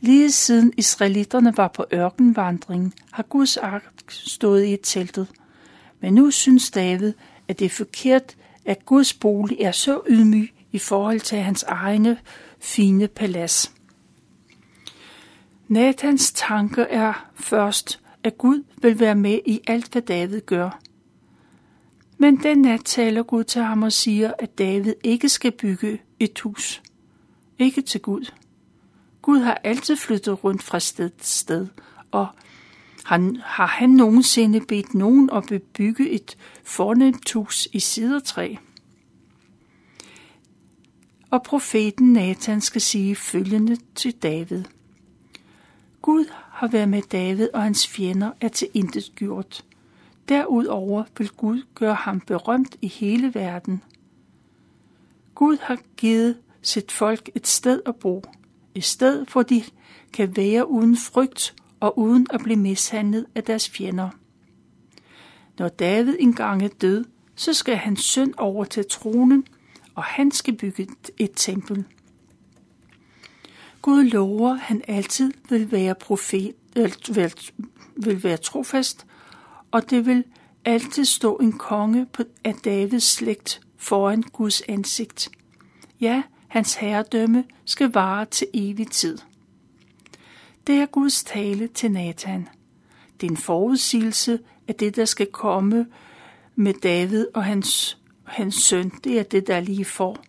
Lige 0.00 0.30
siden 0.30 0.72
israelitterne 0.76 1.56
var 1.56 1.68
på 1.68 1.84
ørkenvandringen, 1.92 2.92
har 3.10 3.22
Guds 3.22 3.56
ark 3.56 3.92
stået 4.08 4.64
i 4.64 4.74
et 4.74 4.80
teltet. 4.82 5.26
Men 6.00 6.14
nu 6.14 6.30
synes 6.30 6.70
David, 6.70 7.12
at 7.48 7.58
det 7.58 7.64
er 7.64 7.70
forkert, 7.70 8.36
at 8.64 8.86
Guds 8.86 9.14
bolig 9.14 9.60
er 9.60 9.72
så 9.72 10.00
ydmyg 10.08 10.50
i 10.72 10.78
forhold 10.78 11.20
til 11.20 11.38
hans 11.38 11.62
egne 11.62 12.18
fine 12.60 13.08
palads. 13.08 13.72
Nathans 15.68 16.32
tanke 16.32 16.82
er 16.82 17.30
først, 17.34 18.00
at 18.24 18.38
Gud 18.38 18.64
vil 18.82 19.00
være 19.00 19.14
med 19.14 19.38
i 19.46 19.60
alt, 19.66 19.92
hvad 19.92 20.02
David 20.02 20.40
gør. 20.40 20.80
Men 22.18 22.42
den 22.42 22.58
nat 22.58 22.84
taler 22.84 23.22
Gud 23.22 23.44
til 23.44 23.62
ham 23.62 23.82
og 23.82 23.92
siger, 23.92 24.32
at 24.38 24.58
David 24.58 24.94
ikke 25.04 25.28
skal 25.28 25.52
bygge 25.52 26.02
et 26.20 26.40
hus. 26.40 26.82
Ikke 27.58 27.82
til 27.82 28.00
Gud. 28.00 28.32
Gud 29.22 29.38
har 29.38 29.60
altid 29.64 29.96
flyttet 29.96 30.44
rundt 30.44 30.62
fra 30.62 30.80
sted 30.80 31.10
til 31.10 31.26
sted, 31.26 31.66
og 32.10 32.26
han, 33.04 33.36
har 33.44 33.66
han 33.66 33.90
nogensinde 33.90 34.60
bedt 34.60 34.94
nogen 34.94 35.30
at 35.32 35.44
bebygge 35.48 36.10
et 36.10 36.36
fornemt 36.64 37.32
hus 37.32 37.68
i 37.72 37.80
sidertræ? 37.80 38.54
Og 41.32 41.42
profeten 41.42 42.12
Nathan 42.12 42.60
skal 42.60 42.80
sige 42.80 43.16
følgende 43.16 43.76
til 43.94 44.12
David. 44.12 44.64
Gud 46.02 46.24
har 46.50 46.68
været 46.68 46.88
med 46.88 47.02
David, 47.02 47.48
og 47.54 47.62
hans 47.62 47.88
fjender 47.88 48.30
er 48.40 48.48
til 48.48 48.68
intet 48.74 49.12
gjort. 49.16 49.64
Derudover 50.28 51.04
vil 51.18 51.28
Gud 51.28 51.62
gøre 51.74 51.94
ham 51.94 52.20
berømt 52.20 52.76
i 52.82 52.88
hele 52.88 53.34
verden. 53.34 53.82
Gud 55.34 55.56
har 55.60 55.78
givet 55.96 56.36
sit 56.62 56.92
folk 56.92 57.30
et 57.34 57.46
sted 57.46 57.80
at 57.86 57.96
bo, 57.96 58.24
et 58.74 58.84
sted, 58.84 59.26
hvor 59.32 59.42
de 59.42 59.62
kan 60.12 60.36
være 60.36 60.68
uden 60.68 60.96
frygt 60.96 61.54
og 61.80 61.98
uden 61.98 62.26
at 62.30 62.40
blive 62.40 62.58
mishandlet 62.58 63.26
af 63.34 63.44
deres 63.44 63.70
fjender. 63.70 64.10
Når 65.58 65.68
David 65.68 66.16
engang 66.18 66.62
er 66.62 66.68
død, 66.68 67.04
så 67.34 67.52
skal 67.52 67.76
hans 67.76 68.00
søn 68.00 68.34
over 68.38 68.64
til 68.64 68.84
tronen, 68.90 69.46
og 69.94 70.02
han 70.04 70.30
skal 70.30 70.56
bygge 70.56 70.88
et 71.18 71.32
tempel. 71.36 71.84
Gud 73.82 74.04
lover, 74.04 74.54
at 74.54 74.60
han 74.60 74.82
altid 74.88 75.32
vil 75.48 75.72
være 75.72 75.94
profet, 75.94 76.54
vil, 76.74 77.32
vil 77.96 78.24
være 78.24 78.36
trofast, 78.36 79.06
og 79.70 79.90
det 79.90 80.06
vil 80.06 80.24
altid 80.64 81.04
stå 81.04 81.36
en 81.36 81.52
konge 81.52 82.06
på, 82.06 82.22
af 82.44 82.54
Davids 82.54 83.04
slægt 83.04 83.60
foran 83.76 84.22
Guds 84.22 84.60
ansigt. 84.60 85.30
Ja, 86.00 86.22
hans 86.48 86.74
herredømme 86.74 87.44
skal 87.64 87.92
vare 87.92 88.24
til 88.24 88.46
evig 88.54 88.90
tid. 88.90 89.18
Det 90.66 90.74
er 90.74 90.86
Guds 90.86 91.24
tale 91.24 91.66
til 91.66 91.92
Nathan. 91.92 92.48
Det 93.20 93.26
er 93.26 93.30
en 93.30 93.36
forudsigelse 93.36 94.38
af 94.68 94.74
det, 94.74 94.96
der 94.96 95.04
skal 95.04 95.26
komme 95.26 95.86
med 96.54 96.74
David 96.74 97.26
og 97.34 97.44
hans, 97.44 97.98
hans 98.24 98.54
søn. 98.54 98.92
Det 99.04 99.18
er 99.18 99.22
det, 99.22 99.46
der 99.46 99.60
lige 99.60 99.84
får. 99.84 100.24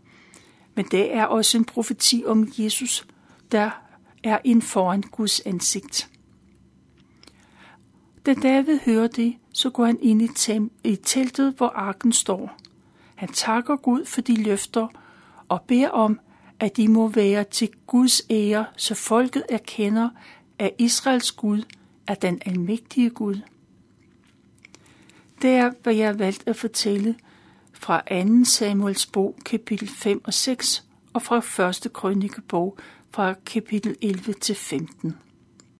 Men 0.75 0.85
det 0.85 1.15
er 1.15 1.25
også 1.25 1.57
en 1.57 1.65
profeti 1.65 2.23
om 2.25 2.51
Jesus, 2.57 3.07
der 3.51 3.69
er 4.23 4.39
ind 4.43 4.61
foran 4.61 5.01
Guds 5.01 5.39
ansigt. 5.39 6.09
Da 8.25 8.33
David 8.33 8.79
hører 8.85 9.07
det, 9.07 9.35
så 9.53 9.69
går 9.69 9.85
han 9.85 9.99
ind 10.01 10.21
i, 10.21 10.27
tem- 10.27 10.79
i 10.83 10.95
teltet, 10.95 11.53
hvor 11.57 11.67
arken 11.67 12.13
står. 12.13 12.57
Han 13.15 13.29
takker 13.29 13.75
Gud 13.75 14.05
for 14.05 14.21
de 14.21 14.43
løfter 14.43 14.87
og 15.49 15.61
beder 15.61 15.89
om, 15.89 16.19
at 16.59 16.77
de 16.77 16.87
må 16.87 17.07
være 17.07 17.43
til 17.43 17.69
Guds 17.87 18.21
ære, 18.29 18.65
så 18.77 18.95
folket 18.95 19.43
erkender, 19.49 20.09
at 20.59 20.71
Israels 20.79 21.31
Gud 21.31 21.63
er 22.07 22.15
den 22.15 22.41
almægtige 22.45 23.09
Gud. 23.09 23.35
Det 25.41 25.49
er, 25.49 25.71
hvad 25.83 25.95
jeg 25.95 26.07
har 26.07 26.13
valgt 26.13 26.43
at 26.47 26.55
fortælle 26.55 27.15
fra 27.83 28.01
2. 28.23 28.45
Samuels 28.45 29.05
bog, 29.05 29.35
kapitel 29.45 29.87
5 29.87 30.21
og 30.25 30.33
6, 30.33 30.83
og 31.13 31.21
fra 31.21 31.67
1. 31.69 31.93
krønikebog, 31.93 32.77
fra 33.11 33.33
kapitel 33.45 33.95
11 34.01 34.33
til 34.33 34.55
15. 34.55 35.17